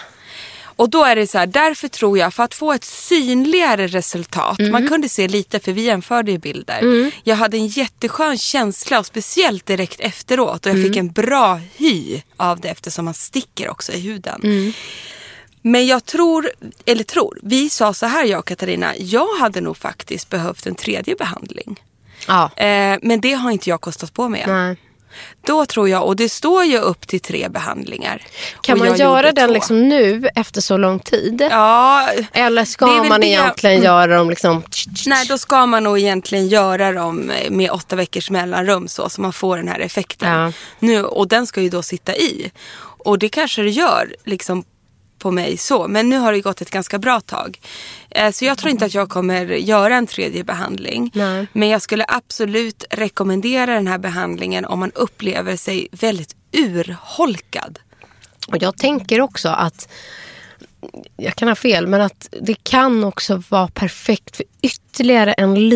Och 0.83 0.91
då 0.91 1.05
är 1.05 1.17
det 1.17 1.27
så 1.27 1.39
här, 1.39 1.47
därför 1.47 1.89
tror 1.89 2.19
jag 2.19 2.35
för 2.35 2.43
att 2.43 2.55
få 2.55 2.73
ett 2.73 2.85
synligare 2.85 3.87
resultat. 3.87 4.59
Mm. 4.59 4.73
Man 4.73 4.89
kunde 4.89 5.09
se 5.09 5.29
lite 5.29 5.61
för 5.61 5.73
vi 5.73 5.83
jämförde 5.83 6.31
ju 6.33 6.39
bilder. 6.39 7.11
Jag 7.25 7.37
hade 7.37 7.57
en 7.57 7.67
jätteskön 7.67 8.39
känsla 8.39 8.99
och 8.99 9.07
speciellt 9.07 9.67
direkt 9.67 10.01
efteråt. 10.01 10.67
Och 10.67 10.71
jag 10.71 10.77
Mm. 10.79 10.89
fick 10.89 10.97
en 10.97 11.13
bra 11.13 11.61
hy 11.77 12.23
av 12.37 12.61
det 12.61 12.69
eftersom 12.69 13.05
man 13.05 13.15
sticker 13.15 13.69
också 13.71 13.93
i 13.93 14.01
huden. 14.01 14.41
Mm. 14.45 14.73
Men 15.63 15.87
jag 15.87 16.05
tror, 16.05 16.51
eller 16.85 17.05
tror, 17.05 17.39
vi 17.43 17.71
sa 17.71 17.95
så 17.95 18.07
här 18.07 18.25
jag 18.25 18.39
och 18.39 18.47
Katarina. 18.47 18.97
Jag 18.97 19.29
hade 19.41 19.61
nog 19.61 19.77
faktiskt 19.77 20.29
behövt 20.31 20.67
en 20.67 20.75
tredje 20.75 21.15
behandling. 21.15 21.81
Ja. 22.29 22.51
Eh, 22.57 22.99
men 23.03 23.21
det 23.21 23.33
har 23.33 23.51
inte 23.51 23.71
jag 23.71 23.81
kostat 23.81 24.15
på 24.15 24.29
mig 24.29 24.41
än. 24.41 24.51
Nej. 24.67 24.77
Då 25.47 25.67
tror 25.67 25.89
jag, 25.89 26.07
och 26.07 26.17
det 26.17 26.29
står 26.29 26.65
ju 26.65 26.79
upp 26.79 27.07
till 27.07 27.21
tre 27.21 27.49
behandlingar. 27.49 28.23
Kan 28.61 28.79
man 28.79 28.89
jag 28.89 28.99
göra 28.99 29.33
den 29.33 29.49
två. 29.49 29.55
liksom 29.55 29.89
nu 29.89 30.29
efter 30.35 30.61
så 30.61 30.77
lång 30.77 30.99
tid? 30.99 31.49
Ja, 31.51 32.09
Eller 32.33 32.65
ska 32.65 32.87
man 32.87 33.01
det- 33.01 33.07
Mm. 33.07 33.23
egentligen 33.23 33.83
göra 33.83 34.17
dem 34.17 34.31
liksom... 34.31 34.63
Nej, 35.07 35.27
då 35.29 35.39
ska 35.39 35.67
man 35.67 35.85
nog 35.85 35.99
egentligen 35.99 36.49
göra 36.49 36.93
dem 36.93 37.31
med 37.51 37.71
åtta 37.71 37.97
veckors 37.97 38.31
mellanrum 38.31 38.89
så, 38.89 39.09
så 39.09 39.21
man 39.21 39.33
får 39.33 39.57
den 39.57 39.69
här 39.69 39.79
effekten. 39.81 40.33
Ja. 40.33 40.53
Nu, 40.79 41.05
och 41.05 41.29
den 41.29 41.47
ska 41.47 41.61
ju 41.63 41.69
då 41.69 41.83
sitta 41.83 42.17
i. 42.17 42.51
Och 43.05 43.19
det 43.19 43.29
kanske 43.29 43.63
det 43.63 43.71
gör 43.71 44.15
liksom 44.25 44.65
på 45.23 45.31
mig 45.31 45.57
så. 45.57 45.89
Men 45.89 46.09
nu 46.09 46.19
har 46.19 46.33
det 46.33 46.41
gått 46.41 46.61
ett 46.61 46.71
ganska 46.71 46.99
bra 46.99 47.21
tag. 47.21 47.61
Eh, 48.11 48.31
Så 48.33 48.45
jag 48.45 48.59
tror 48.59 48.71
inte 48.71 48.85
att 48.85 48.95
jag 48.95 49.09
kommer 49.09 49.47
göra 49.47 49.97
en 49.97 50.07
tredje 50.07 50.45
behandling. 50.45 51.11
Nej. 51.15 51.47
Men 51.53 51.69
jag 51.69 51.83
skulle 51.83 52.05
absolut 52.09 52.85
rekommendera 52.91 53.75
den 53.75 53.87
här 53.87 53.99
behandlingen 53.99 54.65
om 54.65 54.79
man 54.79 54.93
upplever 54.95 55.57
sig 55.57 55.89
väldigt 55.93 56.37
urholkad. 56.53 57.79
Och 58.49 58.63
jag 58.63 58.77
tänker 58.79 59.21
också 59.21 59.49
att, 59.49 59.89
jag 61.17 61.35
kan 61.37 61.49
ha 61.49 61.55
fel, 61.55 61.87
men 61.87 62.01
att 62.01 62.29
det 62.43 62.65
kan 62.65 63.05
också 63.05 63.43
vara 63.49 63.69
perfekt 63.69 64.37
för 64.37 64.45
ytterligare 64.63 65.33
en 65.33 65.69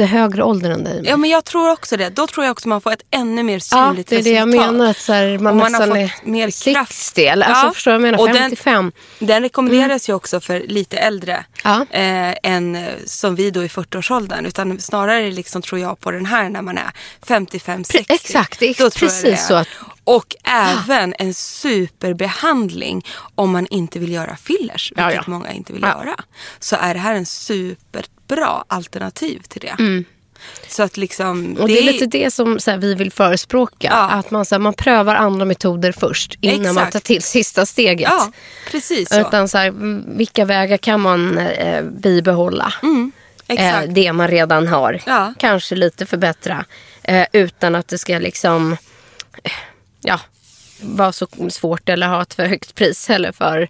lite 0.00 0.12
högre 0.12 0.42
ålder 0.42 0.70
än 0.70 0.84
dig. 0.84 1.02
Ja 1.04 1.16
men 1.16 1.30
jag 1.30 1.44
tror 1.44 1.70
också 1.72 1.96
det. 1.96 2.08
Då 2.10 2.26
tror 2.26 2.44
jag 2.46 2.52
också 2.52 2.68
man 2.68 2.80
får 2.80 2.92
ett 2.92 3.02
ännu 3.10 3.42
mer 3.42 3.60
Ja, 3.70 3.88
synligt 3.88 4.08
det 4.10 4.16
är 4.16 4.22
det 4.22 4.30
jag 4.30 4.48
resultat. 4.48 4.72
menar. 4.72 4.90
Att 4.90 4.96
så 4.96 5.12
här, 5.12 5.38
man, 5.38 5.56
man 5.56 5.74
har 5.74 5.86
fått 5.86 6.26
mer 6.26 6.72
kraft. 6.72 6.94
60 6.94 7.26
eller 7.26 7.46
alltså, 7.46 7.66
Ja. 7.66 7.72
förstår 7.72 7.92
jag 7.92 8.02
menar? 8.02 8.18
Och 8.20 8.26
den- 8.28 8.36
55. 8.36 8.92
Den 9.18 9.42
rekommenderas 9.42 10.08
ju 10.08 10.12
också 10.14 10.40
för 10.40 10.60
lite 10.60 10.96
äldre 10.98 11.44
Ja. 11.64 11.86
eh, 11.90 12.34
än 12.42 12.76
eh, 12.76 12.82
som 13.06 13.34
vi 13.34 13.50
då 13.50 13.64
i 13.64 13.68
40-årsåldern. 13.68 14.46
Utan 14.46 14.80
snarare 14.80 15.30
liksom 15.30 15.62
tror 15.62 15.80
jag 15.80 16.00
på 16.00 16.10
den 16.10 16.26
här 16.26 16.48
när 16.48 16.62
man 16.62 16.78
är 16.78 16.90
55-60. 17.26 18.04
exakt, 18.08 18.58
det 18.60 18.66
är 18.80 18.98
precis 18.98 19.46
så 19.46 19.54
att- 19.54 19.68
Och 20.04 20.36
även 20.44 21.14
en 21.18 21.34
superbehandling 21.34 23.04
om 23.34 23.50
man 23.50 23.66
inte 23.66 23.98
vill 23.98 24.12
göra 24.12 24.36
fillers. 24.36 24.92
Ja, 24.96 25.06
Vilket 25.06 25.26
ja. 25.26 25.32
många 25.32 25.52
inte 25.52 25.72
vill 25.72 25.82
Ja. 25.82 25.88
göra. 26.04 26.14
Så 26.58 26.76
är 26.80 26.94
det 26.94 27.00
här 27.00 27.14
en 27.14 27.26
superbra 28.30 28.64
alternativ 28.68 29.38
till 29.48 29.60
det. 29.60 30.04
Så 30.68 30.82
att 30.82 30.96
liksom. 30.96 31.30
Mm. 31.30 31.56
Och 31.62 31.68
det 31.68 31.78
är 31.78 31.82
lite 31.82 32.06
det 32.06 32.30
som 32.30 32.60
så 32.60 32.70
här, 32.70 32.78
vi 32.78 32.94
vill 32.94 33.12
förespråka. 33.12 33.88
Ja. 33.90 34.10
Att 34.10 34.30
man, 34.30 34.44
så 34.44 34.54
här, 34.54 34.60
man 34.60 34.72
prövar 34.74 35.14
andra 35.14 35.44
metoder 35.44 35.92
först 35.92 36.34
innan 36.40 36.74
man 36.74 36.84
Exakt. 36.86 36.92
tar 36.92 37.00
till 37.00 37.22
sista 37.22 37.66
steget. 37.66 38.08
Ja, 38.10 38.32
precis 38.70 39.08
så. 39.08 39.20
Utan 39.20 39.48
så 39.48 39.58
här, 39.58 39.68
mm, 39.68 40.04
vilka 40.16 40.44
vägar 40.44 40.76
kan 40.76 41.00
man 41.00 41.38
eh, 41.38 41.82
bibehålla? 41.84 42.72
eh, 42.82 42.88
Mm, 42.88 43.12
Exakt. 43.46 43.94
det 43.94 44.12
man 44.12 44.28
redan 44.28 44.66
har. 44.68 45.00
Ja. 45.06 45.34
Kanske 45.38 45.74
lite 45.74 46.06
förbättra. 46.06 46.64
Eh, 47.02 47.26
utan 47.32 47.74
att 47.74 47.88
det 47.88 47.98
ska 47.98 48.18
liksom 48.18 48.72
eh, 49.44 49.50
ja, 50.00 50.20
vara 50.80 51.12
så 51.12 51.26
svårt 51.50 51.88
eller 51.88 52.06
ha 52.08 52.22
ett 52.22 52.34
för 52.34 52.46
högt 52.46 52.74
pris 52.74 53.08
heller 53.08 53.32
för 53.32 53.68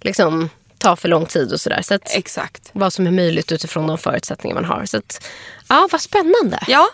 liksom 0.00 0.48
ta 0.78 0.96
för 0.96 1.08
lång 1.08 1.26
tid 1.26 1.52
och 1.52 1.60
sådär. 1.60 1.82
Så 1.82 1.94
att, 1.94 2.14
Exakt. 2.16 2.70
vad 2.72 2.92
som 2.92 3.06
är 3.06 3.10
möjligt 3.10 3.52
utifrån 3.52 3.86
de 3.86 3.98
förutsättningar 3.98 4.54
man 4.54 4.64
har. 4.64 4.86
Så 4.86 4.96
att, 4.96 5.24
ja, 5.68 5.88
vad 5.92 6.00
spännande. 6.00 6.58
Ja. 6.68 6.88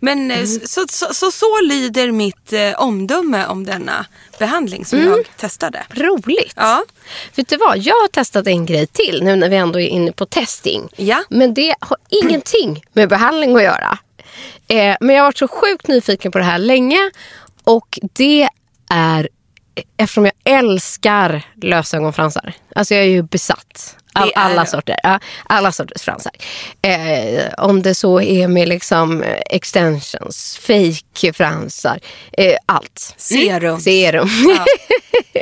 Men 0.00 0.30
Mm. 0.30 0.46
så, 0.46 0.84
så, 0.88 1.14
så, 1.14 1.30
så 1.30 1.60
lyder 1.60 2.10
mitt 2.12 2.52
eh, 2.52 2.72
omdöme 2.80 3.46
om 3.46 3.64
denna 3.66 4.06
behandling 4.38 4.84
som 4.84 4.98
Mm. 4.98 5.10
jag 5.10 5.24
testade. 5.36 5.82
Roligt. 5.90 6.52
Ja. 6.56 6.84
Vet 7.34 7.48
du 7.48 7.56
vad, 7.56 7.78
jag 7.78 7.94
har 7.94 8.08
testat 8.08 8.46
en 8.46 8.66
grej 8.66 8.86
till 8.86 9.22
nu 9.24 9.36
när 9.36 9.48
vi 9.48 9.56
ändå 9.56 9.80
är 9.80 9.86
inne 9.88 10.12
på 10.12 10.26
testing. 10.26 10.88
Ja. 10.96 11.22
Men 11.28 11.54
det 11.54 11.74
har 11.80 11.96
ingenting 12.08 12.84
med 12.92 13.08
behandling 13.08 13.56
att 13.56 13.62
göra. 13.62 13.98
Eh, 14.68 14.96
men 15.00 15.16
jag 15.16 15.22
har 15.22 15.28
varit 15.28 15.38
så 15.38 15.48
sjukt 15.48 15.88
nyfiken 15.88 16.32
på 16.32 16.38
det 16.38 16.44
här 16.44 16.58
länge. 16.58 17.10
Och 17.64 17.98
det 18.12 18.48
är 18.90 19.28
eftersom 19.96 20.24
jag 20.24 20.58
älskar 20.58 21.42
lösögonfransar. 21.62 22.52
Alltså 22.74 22.94
jag 22.94 23.04
är 23.04 23.08
ju 23.08 23.22
besatt 23.22 23.96
är 24.16 24.38
alla 24.38 24.64
du. 24.64 24.70
sorter. 24.70 24.96
Ja, 25.02 25.20
alla 25.46 25.72
sorters 25.72 26.02
fransar. 26.02 26.32
Eh, 26.82 27.44
om 27.58 27.82
det 27.82 27.94
så 27.94 28.20
är 28.20 28.48
med 28.48 28.68
liksom 28.68 29.24
extensions, 29.50 30.58
fake 30.62 31.32
fransar, 31.32 32.00
eh, 32.32 32.56
allt. 32.66 33.14
Serum. 33.16 33.80
Serum. 33.80 34.28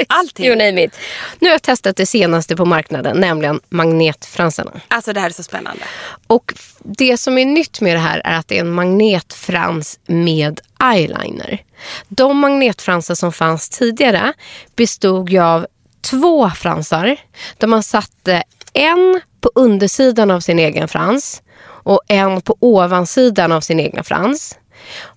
Allting. 0.08 0.46
You 0.46 0.56
name 0.56 0.84
it. 0.84 0.96
Nu 1.38 1.48
har 1.48 1.54
jag 1.54 1.62
testat 1.62 1.96
det 1.96 2.06
senaste 2.06 2.56
på 2.56 2.64
marknaden, 2.64 3.20
nämligen 3.20 3.60
magnetfransarna. 3.68 4.80
Alltså 4.88 5.12
det 5.12 5.20
här 5.20 5.28
är 5.28 5.32
så 5.32 5.42
spännande. 5.42 5.84
Och 6.26 6.54
det 6.82 7.16
som 7.16 7.38
är 7.38 7.44
nytt 7.44 7.80
med 7.80 7.96
det 7.96 8.00
här 8.00 8.22
är 8.24 8.38
att 8.38 8.48
det 8.48 8.56
är 8.56 8.60
en 8.60 8.70
magnetfrans 8.70 9.98
med 10.06 10.60
eyeliner. 10.92 11.62
De 12.08 12.38
magnetfransar 12.38 13.14
som 13.14 13.32
fanns 13.32 13.68
tidigare 13.68 14.32
bestod 14.76 15.30
ju 15.30 15.38
av 15.38 15.66
två 16.00 16.50
fransar 16.50 17.16
där 17.58 17.66
man 17.66 17.82
satte 17.82 18.42
en 18.74 19.20
på 19.40 19.50
undersidan 19.54 20.30
av 20.30 20.40
sin 20.40 20.58
egen 20.58 20.88
frans 20.88 21.42
och 21.64 22.00
en 22.08 22.40
på 22.40 22.56
ovansidan 22.60 23.52
av 23.52 23.60
sin 23.60 23.80
egna 23.80 24.02
frans. 24.02 24.58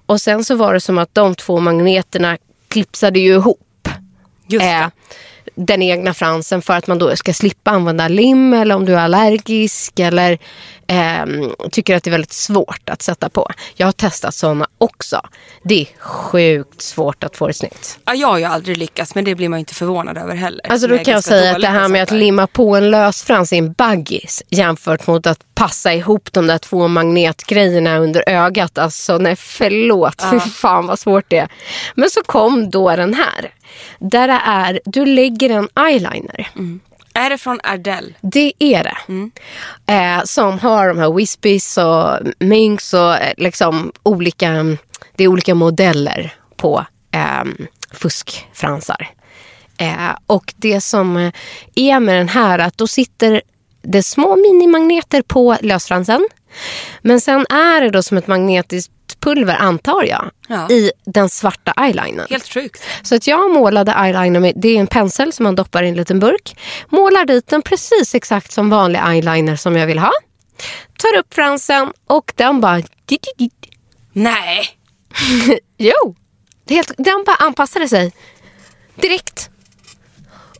Och 0.06 0.22
sen 0.22 0.44
så 0.44 0.56
var 0.56 0.74
det 0.74 0.80
som 0.80 0.98
att 0.98 1.16
de 1.16 1.36
två 1.36 1.60
magneterna 1.60 2.38
klipsade 2.68 3.20
ju 3.20 3.34
ihop 3.34 3.90
Just 4.48 4.66
eh, 4.66 4.88
den 5.56 5.82
egna 5.82 6.14
fransen 6.14 6.62
för 6.62 6.74
att 6.74 6.88
man 6.88 7.00
då 7.00 7.16
ska 7.16 7.34
slippa 7.34 7.72
använda 7.72 8.08
lim 8.08 8.54
eller 8.54 8.76
om 8.76 8.86
du 8.86 8.94
är 8.94 8.98
allergisk 8.98 10.00
eller 10.00 10.38
ehm, 10.88 11.52
tycker 11.72 11.96
att 11.96 12.04
det 12.04 12.10
är 12.10 12.12
väldigt 12.12 12.34
svårt 12.34 12.90
att 12.90 13.02
sätta 13.02 13.30
på. 13.30 13.52
Jag 13.76 13.88
har 13.88 13.92
testat 13.92 14.36
sådana 14.36 14.68
också. 14.78 15.22
Det 15.64 15.82
är 15.82 15.88
sjukt 16.00 16.82
svårt 16.82 17.24
att 17.24 17.38
få 17.38 17.48
det 17.48 17.54
snyggt. 17.54 18.00
Ja, 18.06 18.14
jag 18.14 18.28
har 18.28 18.38
ju 18.38 18.44
aldrig 18.44 18.78
lyckats 18.78 19.16
men 19.16 19.26
det 19.26 19.36
blir 19.36 19.50
man 19.50 19.60
inte 19.60 19.74
förvånad 19.74 20.18
över 20.18 20.36
heller. 20.36 20.72
Alltså 20.72 20.88
då 20.88 20.98
kan 20.98 21.14
jag 21.14 21.24
säga 21.24 21.56
att 21.56 21.62
det 21.62 21.68
här 21.68 21.88
med 21.88 22.04
att 22.04 22.12
limma 22.12 22.48
på 22.48 22.76
en 22.76 22.92
lösfrans 22.92 23.54
är 23.54 23.58
en 23.58 23.74
baggis 23.74 24.44
jämfört 24.50 25.08
mot 25.08 25.28
att 25.28 25.56
passa 25.56 25.94
ihop 25.94 26.34
de 26.34 26.48
där 26.48 26.58
två 26.58 26.88
magnetgrejerna 26.88 27.98
under 27.98 28.24
ögat. 28.28 28.78
Alltså 28.78 29.18
nej 29.18 29.36
förlåt, 29.36 30.24
fy 30.32 30.40
fan 30.40 30.88
vad 30.88 31.00
svårt 31.00 31.26
det 31.28 31.38
är. 31.38 31.50
Men 31.96 32.10
så 32.10 32.24
kom 32.24 32.70
då 32.70 32.96
den 32.96 33.14
här. 33.14 33.52
Där 34.00 34.28
det 34.28 34.42
är, 34.46 34.80
du 34.86 35.06
lägger 35.06 35.50
en 35.50 35.70
eyeliner. 35.88 36.50
Är 37.18 37.30
det 37.30 37.38
från 37.38 37.60
Ardell? 37.64 38.16
Det 38.22 38.54
är 38.60 38.84
det. 38.84 39.30
Eh, 39.94 40.24
som 40.24 40.60
har 40.60 40.88
de 40.88 40.98
här 40.98 41.14
Wispies 41.14 41.78
och 41.78 42.20
Minks 42.40 42.94
och 42.94 43.16
eh, 43.16 43.34
liksom 43.38 43.92
olika, 44.04 44.78
det 45.16 45.24
är 45.24 45.28
olika 45.28 45.56
modeller 45.56 46.34
på 46.56 46.86
eh, 47.14 47.68
fuskfransar. 47.92 49.10
Och 50.28 50.54
det 50.58 50.82
som 50.82 51.18
eh, 51.18 51.32
är 51.76 52.00
med 52.00 52.18
den 52.18 52.30
här 52.30 52.60
att 52.60 52.78
då 52.78 52.88
sitter 52.88 53.42
det 53.82 54.04
små 54.04 54.36
minimagneter 54.36 55.22
på 55.22 55.58
lösfransen. 55.62 56.28
Men 57.02 57.22
sen 57.22 57.46
är 57.50 57.82
det 57.82 57.90
då 57.90 58.04
som 58.04 58.18
ett 58.18 58.28
magnetiskt 58.28 58.92
pulver 59.28 59.56
antar 59.56 60.04
jag 60.04 60.32
Ja. 60.48 60.70
i 60.70 60.92
den 61.06 61.30
svarta 61.30 61.72
eyelinern. 61.78 62.28
Helt 62.30 62.48
sjukt. 62.54 62.84
Så 63.04 63.16
att 63.16 63.28
jag 63.28 63.52
målade 63.52 63.92
eyeliner 63.92 64.40
med, 64.40 64.54
det 64.56 64.68
är 64.70 64.80
en 64.80 64.88
pensel 64.88 65.34
som 65.34 65.44
man 65.44 65.56
doppar 65.56 65.84
i 65.84 65.90
en 65.90 65.96
liten 65.96 66.20
burk. 66.20 66.58
Målar 66.90 67.26
dit 67.26 67.48
den 67.48 67.62
precis 67.62 68.16
exakt 68.16 68.52
som 68.52 68.70
vanlig 68.70 69.00
eyeliner 69.00 69.56
som 69.56 69.76
jag 69.76 69.88
vill 69.88 70.00
ha. 70.00 70.12
Tar 70.98 71.18
upp 71.20 71.34
fransen 71.34 71.94
och 72.08 72.34
den 72.36 72.62
bara... 72.62 72.82
Nej. 74.14 74.68
Jo! 75.78 76.16
Helt, 76.70 76.92
den 76.98 77.24
bara 77.26 77.36
anpassade 77.36 77.90
sig 77.90 78.12
direkt. 78.96 79.50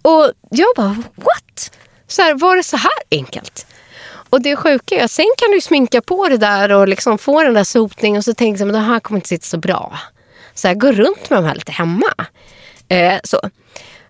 Och 0.02 0.32
jag 0.52 0.68
bara, 0.76 1.04
what? 1.16 1.72
Så 2.08 2.22
här, 2.22 2.34
var 2.34 2.56
det 2.56 2.64
så 2.64 2.78
här 2.78 2.92
enkelt? 3.12 3.67
Och 4.30 4.42
det 4.42 4.56
sjuka 4.56 4.96
är 4.96 5.04
att 5.04 5.12
sen 5.12 5.32
kan 5.38 5.52
du 5.52 5.62
sminka 5.62 6.02
på 6.02 6.28
det 6.28 6.38
där 6.38 6.72
och 6.72 6.88
liksom 6.88 7.18
få 7.18 7.44
den 7.44 7.54
där 7.54 7.64
sotningen 7.64 8.18
och 8.18 8.24
så 8.26 8.34
tänker 8.34 8.60
jag, 8.62 8.66
men 8.66 8.82
det 8.82 8.88
här 8.88 9.00
kommer 9.00 9.18
inte 9.18 9.30
sitta 9.30 9.46
så 9.46 9.58
bra. 9.58 10.00
Så 10.54 10.68
här, 10.68 10.76
gå 10.76 10.92
runt 10.92 11.30
med 11.30 11.40
de 11.40 11.46
här 11.46 11.56
lite 11.56 11.72
hemma. 11.72 12.14
Eh, 12.90 13.20
så. 13.24 13.42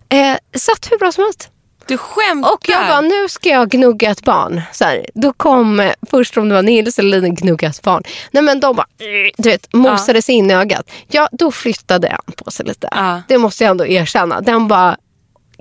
Eh, 0.08 0.36
satt 0.56 0.88
hur 0.90 0.98
bra 0.98 1.12
som 1.12 1.24
helst. 1.24 1.50
Du 1.86 1.98
skämtar. 1.98 2.52
Och 2.52 2.68
jag 2.68 2.88
bara, 2.88 3.00
nu 3.00 3.28
ska 3.28 3.48
jag 3.48 3.68
gnugga 3.68 4.10
ett 4.10 4.24
barn. 4.24 4.62
Så 4.72 4.84
här, 4.84 5.06
då 5.14 5.32
kom, 5.32 5.80
eh, 5.80 5.92
först 6.10 6.36
om 6.36 6.48
det 6.48 6.54
var 6.54 6.62
Nils 6.62 6.98
eller 6.98 7.20
Lina, 7.20 7.34
gnugga 7.34 7.68
ett 7.68 7.82
barn. 7.82 8.02
Nej 8.30 8.42
men 8.42 8.60
de 8.60 8.76
bara, 8.76 8.86
eh, 8.98 9.32
du 9.36 9.50
vet, 9.50 9.72
mosade 9.72 10.22
sig 10.22 10.34
in 10.34 10.50
i 10.50 10.54
ögat. 10.54 10.90
Ja, 11.08 11.28
då 11.32 11.50
flyttade 11.52 12.08
en 12.08 12.32
på 12.36 12.50
sig 12.50 12.66
lite. 12.66 12.88
Ja. 12.90 13.22
Det 13.28 13.38
måste 13.38 13.64
jag 13.64 13.70
ändå 13.70 13.86
erkänna. 13.86 14.40
Den 14.40 14.68
bara 14.68 14.96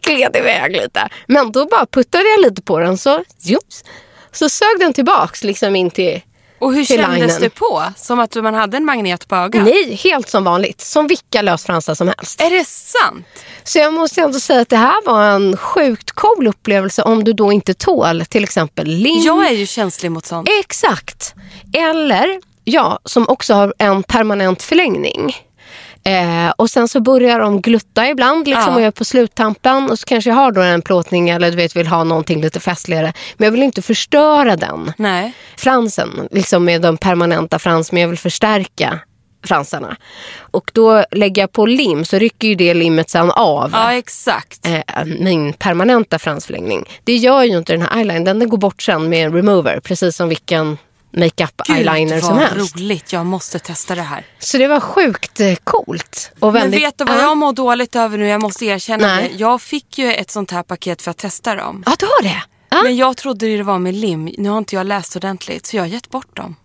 gled 0.02 0.36
iväg 0.36 0.72
lite. 0.72 1.10
Men 1.28 1.52
då 1.52 1.66
bara 1.66 1.86
puttade 1.86 2.24
jag 2.30 2.42
lite 2.42 2.62
på 2.62 2.80
den 2.80 2.98
så, 2.98 3.24
jups, 3.42 3.84
så 4.32 4.50
sög 4.50 4.80
den 4.80 4.94
tillbaks 4.94 5.44
liksom 5.44 5.76
in 5.76 5.92
till 5.92 6.22
Och 6.60 6.74
hur 6.74 6.86
till 6.86 6.98
kändes 6.98 7.20
linen. 7.20 7.42
det 7.42 7.50
på? 7.50 7.84
Som 7.98 8.20
att 8.20 8.36
man 8.36 8.54
hade 8.54 8.78
en 8.78 8.86
magnet 8.86 9.28
på 9.28 9.36
ögat? 9.36 9.64
Nej, 9.64 9.96
helt 10.04 10.30
som 10.30 10.44
vanligt. 10.44 10.82
Som 10.82 11.08
vilka 11.08 11.42
lösfransar 11.42 11.96
som 11.96 12.08
helst. 12.08 12.42
Är 12.42 12.50
det 12.50 12.66
sant? 12.68 13.26
Så 13.64 13.80
jag 13.80 13.94
måste 13.94 14.22
ändå 14.22 14.40
säga 14.40 14.62
att 14.62 14.70
det 14.70 14.78
här 14.78 15.06
var 15.06 15.24
en 15.26 15.58
sjukt 15.58 16.12
cool 16.12 16.48
upplevelse 16.48 17.02
om 17.02 17.24
du 17.24 17.34
då 17.34 17.52
inte 17.52 17.74
tål 17.74 18.26
till 18.26 18.44
exempel 18.44 18.88
lim. 18.88 19.22
Jag 19.26 19.48
är 19.48 19.52
ju 19.52 19.66
känslig 19.66 20.12
mot 20.12 20.26
sånt. 20.26 20.50
Exakt. 20.60 21.34
Eller, 21.74 22.42
ja, 22.64 23.00
som 23.06 23.30
också 23.30 23.54
har 23.54 23.74
en 23.78 24.04
permanent 24.04 24.64
förlängning. 24.64 25.36
Eh, 26.04 26.50
och 26.58 26.70
sen 26.70 26.88
så 26.88 27.00
börjar 27.00 27.40
de 27.40 27.62
glutta 27.62 28.08
ibland 28.10 28.48
liksom, 28.48 28.64
Ja. 28.68 28.76
och 28.76 28.82
jag 28.82 28.88
är 28.88 28.92
på 28.92 29.06
sluttampen 29.06 29.90
och 29.92 30.00
så 30.00 30.06
kanske 30.06 30.30
jag 30.30 30.36
har 30.36 30.52
då 30.52 30.62
en 30.62 30.82
plåtning 30.82 31.30
eller 31.30 31.50
du 31.52 31.58
vet 31.58 31.76
vill 31.76 31.88
ha 31.88 32.04
någonting 32.04 32.42
lite 32.42 32.60
festligare. 32.60 33.14
Men 33.38 33.46
jag 33.46 33.52
vill 33.52 33.64
inte 33.64 33.82
förstöra 33.82 34.56
den 34.56 34.94
Nej. 34.98 35.34
fransen 35.58 36.28
liksom 36.32 36.66
med 36.66 36.82
de 36.82 36.98
permanenta 36.98 37.60
frans 37.60 37.92
men 37.92 38.02
jag 38.02 38.10
vill 38.10 38.18
förstärka 38.18 39.00
fransarna. 39.46 39.96
Och 40.40 40.72
då 40.74 41.04
lägger 41.12 41.42
jag 41.42 41.52
på 41.52 41.66
lim 41.66 42.06
så 42.06 42.18
rycker 42.18 42.48
ju 42.48 42.56
det 42.56 42.74
limmet 42.74 43.10
sen 43.10 43.32
av 43.32 43.70
Ja, 43.74 43.94
exakt. 43.94 44.68
eh, 44.68 45.06
min 45.20 45.54
permanenta 45.54 46.20
fransförlängning. 46.20 46.86
Det 47.04 47.16
gör 47.16 47.44
ju 47.44 47.58
inte 47.58 47.74
den 47.74 47.82
här 47.82 47.96
eyelinern. 47.98 48.40
Den 48.40 48.50
går 48.50 48.58
bort 48.58 48.82
sen 48.82 49.10
med 49.10 49.26
en 49.26 49.34
remover. 49.34 49.80
Precis 49.80 50.16
som 50.16 50.30
vilken 50.30 50.78
makeup 51.12 51.62
eyeliner 51.70 52.16
Gud, 52.16 52.24
som 52.24 52.36
vad 52.38 52.46
helst. 52.46 52.76
roligt. 52.76 53.14
Jag 53.14 53.26
måste 53.26 53.60
testa 53.60 53.96
det 53.96 54.02
här. 54.02 54.26
Så 54.40 54.58
det 54.58 54.68
var 54.68 54.80
sjukt 54.80 55.40
eh, 55.40 55.56
coolt. 55.64 56.32
Och 56.40 56.54
Men 56.54 56.72
vet 56.72 56.98
du 56.98 57.04
vad 57.06 57.18
Ja. 57.18 57.22
jag 57.22 57.38
mår 57.38 57.54
dåligt 57.54 57.96
över 57.96 58.18
nu? 58.18 58.28
Jag 58.28 58.42
måste 58.42 58.66
erkänna 58.66 59.08
Nej. 59.16 59.30
det. 59.34 59.38
Jag 59.40 59.62
fick 59.62 59.98
ju 59.98 60.14
ett 60.14 60.32
sånt 60.32 60.52
här 60.52 60.64
paket 60.64 61.02
för 61.02 61.12
att 61.12 61.18
testa 61.18 61.56
dem. 61.56 61.84
Ja, 61.86 61.94
du 62.00 62.06
har 62.06 62.24
det? 62.24 62.44
Ja. 62.70 62.84
Men 62.84 62.96
jag 62.96 63.18
trodde 63.18 63.58
det 63.58 63.64
var 63.64 63.80
med 63.80 63.94
lim. 63.96 64.26
Nu 64.38 64.50
har 64.50 64.58
inte 64.58 64.76
jag 64.76 64.86
läst 64.88 65.16
ordentligt 65.16 65.66
så 65.66 65.76
jag 65.78 65.84
har 65.84 65.88
gett 65.88 66.10
bort 66.10 66.36
dem. 66.36 66.56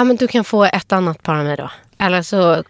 Ja, 0.00 0.04
men 0.04 0.16
du 0.16 0.28
kan 0.28 0.44
få 0.44 0.64
ett 0.64 0.92
annat 0.92 1.22
par 1.22 1.34
av 1.34 1.44
mig 1.44 1.56
då. 1.56 1.70
Eller 1.98 2.22
så 2.22 2.64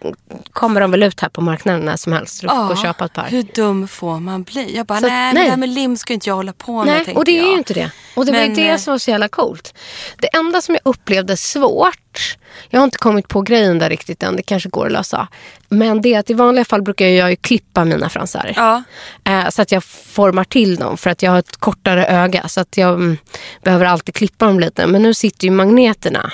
kommer 0.52 0.80
de 0.80 0.90
väl 0.90 1.02
ut 1.02 1.20
här 1.20 1.28
på 1.28 1.40
marknaden 1.40 1.80
när 1.80 1.96
som 1.96 2.12
helst. 2.12 2.40
Du 2.40 2.48
får 2.48 2.56
gå 2.56 2.62
och 2.72 2.78
köpa 2.78 3.04
ett 3.04 3.12
par. 3.12 3.24
Hur 3.28 3.42
dum 3.42 3.88
får 3.88 4.20
man 4.20 4.42
bli? 4.42 4.76
Jag 4.76 4.86
bara, 4.86 5.00
Så- 5.00 5.06
nej, 5.06 5.34
nej. 5.34 5.44
det 5.44 5.50
där 5.50 5.56
med 5.56 5.68
lim 5.68 5.96
ska 5.96 6.12
inte 6.14 6.28
jag 6.28 6.34
hålla 6.36 6.52
på 6.52 6.84
med. 6.84 7.02
Nej, 7.06 7.16
och 7.16 7.24
det 7.24 7.30
är 7.38 7.42
jag. 7.42 7.50
ju 7.50 7.58
inte 7.58 7.74
det. 7.74 7.90
Och 8.16 8.26
det 8.26 8.32
var 8.32 8.38
Men, 8.38 8.48
ju 8.48 8.54
det 8.54 8.68
eh, 8.70 8.76
som 8.76 8.90
var 8.90 8.98
så 8.98 9.10
jävla 9.10 9.28
coolt. 9.28 9.74
Det 10.16 10.26
enda 10.36 10.60
som 10.60 10.74
jag 10.74 10.82
upplevde 10.84 11.36
svårt, 11.36 12.36
jag 12.68 12.80
har 12.80 12.84
inte 12.84 12.98
kommit 12.98 13.28
på 13.28 13.42
grejen 13.42 13.78
där 13.78 13.88
riktigt 13.88 14.22
än, 14.22 14.36
det 14.36 14.42
kanske 14.42 14.68
går 14.68 14.86
att 14.86 14.92
lösa. 14.92 15.28
Men 15.68 16.02
det 16.02 16.14
är 16.14 16.18
att 16.18 16.30
i 16.30 16.34
vanliga 16.34 16.64
fall 16.64 16.82
brukar 16.82 17.06
jag 17.06 17.30
ju 17.30 17.36
klippa 17.36 17.84
mina 17.84 18.08
fransar. 18.08 18.52
Ja. 18.56 18.82
Eh, 19.24 19.48
så 19.48 19.62
att 19.62 19.72
jag 19.72 19.84
formar 19.84 20.44
till 20.44 20.76
dem 20.76 20.96
för 20.96 21.10
att 21.10 21.22
jag 21.22 21.30
har 21.30 21.38
ett 21.38 21.56
kortare 21.56 22.06
öga. 22.06 22.48
Så 22.48 22.60
att 22.60 22.76
jag 22.76 22.94
mm, 22.94 23.16
behöver 23.62 23.86
alltid 23.86 24.14
klippa 24.14 24.46
dem 24.46 24.60
lite. 24.60 24.86
Men 24.86 25.02
nu 25.02 25.14
sitter 25.14 25.44
ju 25.44 25.50
magneterna 25.50 26.32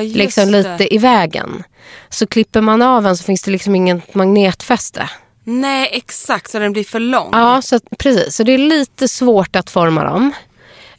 liksom 0.14 0.52
det. 0.52 0.58
lite 0.78 0.94
i 0.94 0.98
vägen. 0.98 1.62
Så 2.08 2.26
klipper 2.26 2.60
man 2.60 2.82
av 2.82 3.06
en 3.06 3.16
så 3.16 3.24
finns 3.24 3.42
det 3.42 3.50
liksom 3.50 3.74
ingen 3.74 4.02
magnetfäste. 4.12 5.08
Nej, 5.44 5.88
exakt. 5.92 6.50
Så 6.50 6.58
den 6.58 6.72
blir 6.72 6.84
för 6.84 7.00
lång. 7.00 7.28
Ja, 7.32 7.62
så 7.62 7.80
precis. 7.98 8.36
Så 8.36 8.42
det 8.42 8.52
är 8.52 8.58
lite 8.58 9.08
svårt 9.08 9.56
att 9.56 9.70
forma 9.70 10.04
dem. 10.04 10.32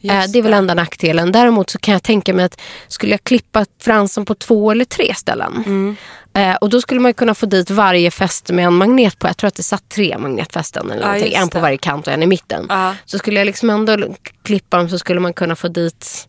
Eh, 0.02 0.16
Just 0.16 0.32
det 0.32 0.38
är 0.38 0.42
väl 0.42 0.50
det. 0.52 0.56
enda 0.58 0.74
nackdelen. 0.74 1.32
Däremot 1.32 1.70
så 1.70 1.78
kan 1.78 1.92
jag 1.92 2.02
tänka 2.02 2.34
mig 2.34 2.44
att 2.44 2.60
skulle 2.88 3.12
jag 3.12 3.24
klippa 3.24 3.66
fransen 3.82 4.24
på 4.24 4.34
två 4.34 4.70
eller 4.70 4.84
tre 4.84 5.14
ställen. 5.14 5.62
Mm. 5.66 5.96
Eh, 6.36 6.56
och 6.56 6.70
då 6.70 6.80
skulle 6.80 7.00
man 7.00 7.14
kunna 7.14 7.34
få 7.34 7.46
dit 7.46 7.70
varje 7.70 8.10
fäste 8.10 8.52
med 8.52 8.64
en 8.66 8.74
magnet 8.74 9.18
på. 9.18 9.26
Jag 9.26 9.36
tror 9.36 9.48
att 9.48 9.54
det 9.54 9.62
satt 9.62 9.88
tre 9.88 10.18
magnetfästen 10.18 10.90
eller 10.90 11.02
Ja, 11.06 11.16
just 11.18 11.36
En 11.36 11.48
på 11.48 11.56
det. 11.58 11.62
varje 11.62 11.78
kant 11.78 12.06
och 12.06 12.12
en 12.12 12.22
i 12.22 12.26
mitten. 12.26 12.66
Ja. 12.68 12.94
Så 13.04 13.18
skulle 13.18 13.40
jag 13.40 13.46
liksom 13.46 13.70
ändå 13.70 13.96
klippa 14.42 14.76
dem 14.76 14.88
så 14.88 14.98
skulle 14.98 15.20
man 15.20 15.32
kunna 15.32 15.56
få 15.56 15.68
dit 15.68 16.28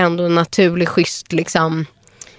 ändå 0.00 0.24
en 0.24 0.34
naturlig, 0.34 0.88
schysst 0.88 1.32
liksom. 1.32 1.86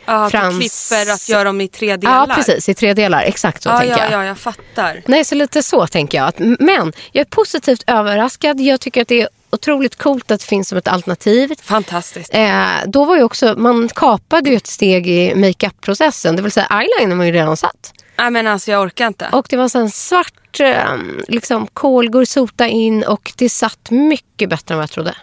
Ja, 0.05 0.26
att 0.26 0.32
du 0.32 0.38
Frans- 0.38 0.59
klipper 0.89 1.14
att 1.14 1.30
göra 1.30 1.43
dem 1.43 1.62
i 1.62 1.68
tre 1.68 1.97
delar. 1.97 2.26
Ja, 2.30 2.36
precis. 2.36 2.70
I 2.70 2.74
tre 2.74 2.93
delar. 2.93 3.22
Exakt 3.22 3.64
så 3.64 3.70
Ja, 3.70 3.78
tänker 3.80 3.97
ja, 3.97 4.03
jag. 4.12 4.22
ja, 4.22 4.26
jag 4.26 4.38
fattar. 4.38 5.01
Nej, 5.05 5.26
så 5.26 5.36
lite 5.36 5.64
så 5.64 5.88
tänker 5.88 6.18
jag. 6.18 6.34
Men 6.59 6.93
jag 7.12 7.22
är 7.22 7.26
positivt 7.30 7.84
överraskad. 7.88 8.59
Jag 8.59 8.82
tycker 8.82 9.01
att 9.01 9.07
det 9.07 9.22
är 9.22 9.28
otroligt 9.49 9.95
coolt 9.95 10.32
att 10.32 10.39
det 10.39 10.45
finns 10.45 10.70
som 10.70 10.78
ett 10.78 10.88
alternativ. 10.88 11.53
Fantastiskt. 11.64 12.34
Eh, 12.34 12.66
då 12.86 13.05
var 13.05 13.16
ju 13.16 13.24
också, 13.24 13.53
man 13.57 13.89
kapade 13.95 14.49
ju 14.49 14.55
ett 14.55 14.68
steg 14.68 15.07
i 15.07 15.36
makeup-processen. 15.36 16.36
Det 16.36 16.41
vill 16.41 16.51
säga 16.51 16.68
eyeliner 16.82 17.16
var 17.16 17.26
ju 17.26 17.32
redan 17.32 17.57
satt. 17.57 17.93
Nej 18.18 18.32
men 18.32 18.47
alltså 18.47 18.72
jag 18.72 18.82
orkar 18.82 19.07
inte. 19.07 19.30
Och 19.32 19.45
det 19.49 19.57
var 19.57 19.70
sen 19.70 19.91
svart 19.91 20.59
eh, 20.59 20.84
liksom, 21.28 21.68
kolgor 21.74 22.26
sota 22.26 22.68
in 22.68 23.03
och 23.03 23.32
det 23.38 23.49
satt 23.49 23.89
mycket 23.91 24.49
bättre 24.49 24.74
än 24.74 24.78
vad 24.78 24.84
jag 24.84 24.91
trodde. 24.91 25.16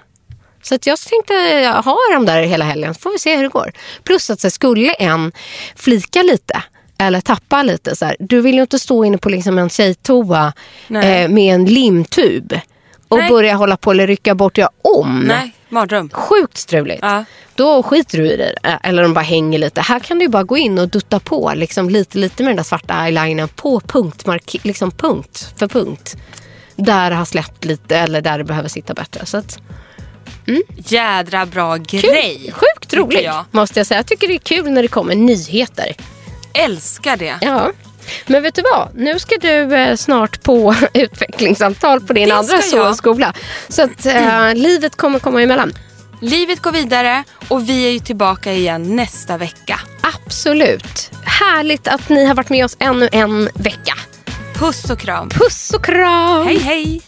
Så 0.68 0.74
att 0.74 0.86
jag 0.86 0.98
tänkte 0.98 1.34
jag 1.34 1.82
ha 1.82 1.96
dem 2.12 2.26
där 2.26 2.42
hela 2.42 2.64
helgen 2.64 2.94
så 2.94 3.00
får 3.00 3.10
vi 3.12 3.18
se 3.18 3.36
hur 3.36 3.42
det 3.42 3.48
går. 3.48 3.72
Plus 4.04 4.30
att 4.30 4.40
så 4.40 4.50
skulle 4.50 4.92
en 4.92 5.32
flika 5.76 6.22
lite 6.22 6.62
eller 6.98 7.20
tappa 7.20 7.62
lite 7.62 7.96
så 7.96 8.04
här, 8.04 8.16
du 8.18 8.40
vill 8.40 8.54
ju 8.54 8.60
inte 8.60 8.78
stå 8.78 9.04
inne 9.04 9.18
på 9.18 9.28
liksom 9.28 9.58
en 9.58 9.70
tjejtoa 9.70 10.52
eh, 10.88 11.28
med 11.28 11.54
en 11.54 11.64
limtub 11.64 12.60
och 13.08 13.18
Nej. 13.18 13.30
börja 13.30 13.54
hålla 13.54 13.76
på 13.76 13.90
eller 13.90 14.06
rycka 14.06 14.34
bort 14.34 14.58
göra 14.58 14.70
om. 14.82 15.20
Nej, 15.20 15.52
mardröm. 15.68 16.10
Sjukt 16.12 16.56
struligt. 16.58 16.98
Ja. 17.02 17.24
Då 17.54 17.82
skiter 17.82 18.18
du 18.18 18.30
i 18.32 18.36
det. 18.36 18.54
eh, 18.62 18.74
Eller 18.82 19.02
de 19.02 19.14
bara 19.14 19.20
hänger 19.24 19.58
lite. 19.58 19.80
Här 19.80 20.00
kan 20.00 20.18
du 20.18 20.28
bara 20.28 20.42
gå 20.44 20.56
in 20.56 20.78
och 20.78 20.88
dutta 20.88 21.20
på 21.20 21.52
liksom 21.56 21.90
lite, 21.90 22.18
lite 22.18 22.42
med 22.42 22.50
den 22.50 22.56
där 22.56 22.64
svarta 22.64 22.94
eyelinern 22.94 23.48
på 23.48 23.80
punkt, 23.80 24.26
mark- 24.26 24.60
liksom 24.64 24.90
punkt 24.90 25.52
för 25.56 25.68
punkt. 25.68 26.16
Där 26.76 27.10
det 27.10 27.16
har 27.16 27.24
släppt 27.24 27.64
lite 27.64 27.96
eller 27.98 28.20
där 28.20 28.38
det 28.38 28.44
behöver 28.44 28.68
sitta 28.68 28.94
bättre. 28.94 29.26
Så 29.26 29.36
att, 29.36 29.58
Jädra 30.76 31.46
bra 31.46 31.78
kul. 31.78 32.00
grej. 32.00 32.52
Sjukt 32.54 32.90
tycker 32.90 32.96
roligt 32.96 33.24
jag. 33.24 33.44
måste 33.50 33.80
jag 33.80 33.86
säga. 33.86 33.98
Jag 33.98 34.06
tycker 34.06 34.28
det 34.28 34.34
är 34.34 34.38
kul 34.38 34.70
när 34.70 34.82
det 34.82 34.88
kommer 34.88 35.14
nyheter. 35.14 35.94
Älskar 36.54 37.16
det. 37.16 37.38
Ja. 37.40 37.72
Men 38.26 38.42
vet 38.42 38.54
du 38.54 38.62
vad? 38.62 38.88
Nu 38.94 39.18
ska 39.18 39.36
du 39.40 39.76
eh, 39.76 39.96
snart 39.96 40.42
på 40.42 40.74
utvecklingssamtal 40.94 42.00
på 42.00 42.12
din 42.12 42.28
Det 42.28 42.34
andra 42.34 42.94
skola. 42.94 43.34
Så 43.68 43.82
att 43.82 44.06
eh, 44.06 44.54
livet 44.54 44.96
kommer 44.96 45.18
komma 45.18 45.42
emellan. 45.42 45.72
Livet 46.20 46.62
går 46.62 46.72
vidare 46.72 47.24
och 47.48 47.68
vi 47.68 47.86
är 47.86 47.90
ju 47.90 47.98
tillbaka 47.98 48.52
igen 48.52 48.96
nästa 48.96 49.36
vecka. 49.36 49.80
Absolut. 50.00 51.10
Härligt 51.24 51.88
att 51.88 52.08
ni 52.08 52.24
har 52.24 52.34
varit 52.34 52.50
med 52.50 52.64
oss 52.64 52.76
ännu 52.80 53.08
en 53.12 53.48
vecka. 53.54 53.94
Puss 54.54 54.90
och 54.90 54.98
kram. 54.98 55.28
Puss 55.28 55.70
och 55.74 55.84
kram! 55.84 56.46
Hej 56.46 56.58
hej. 56.58 57.07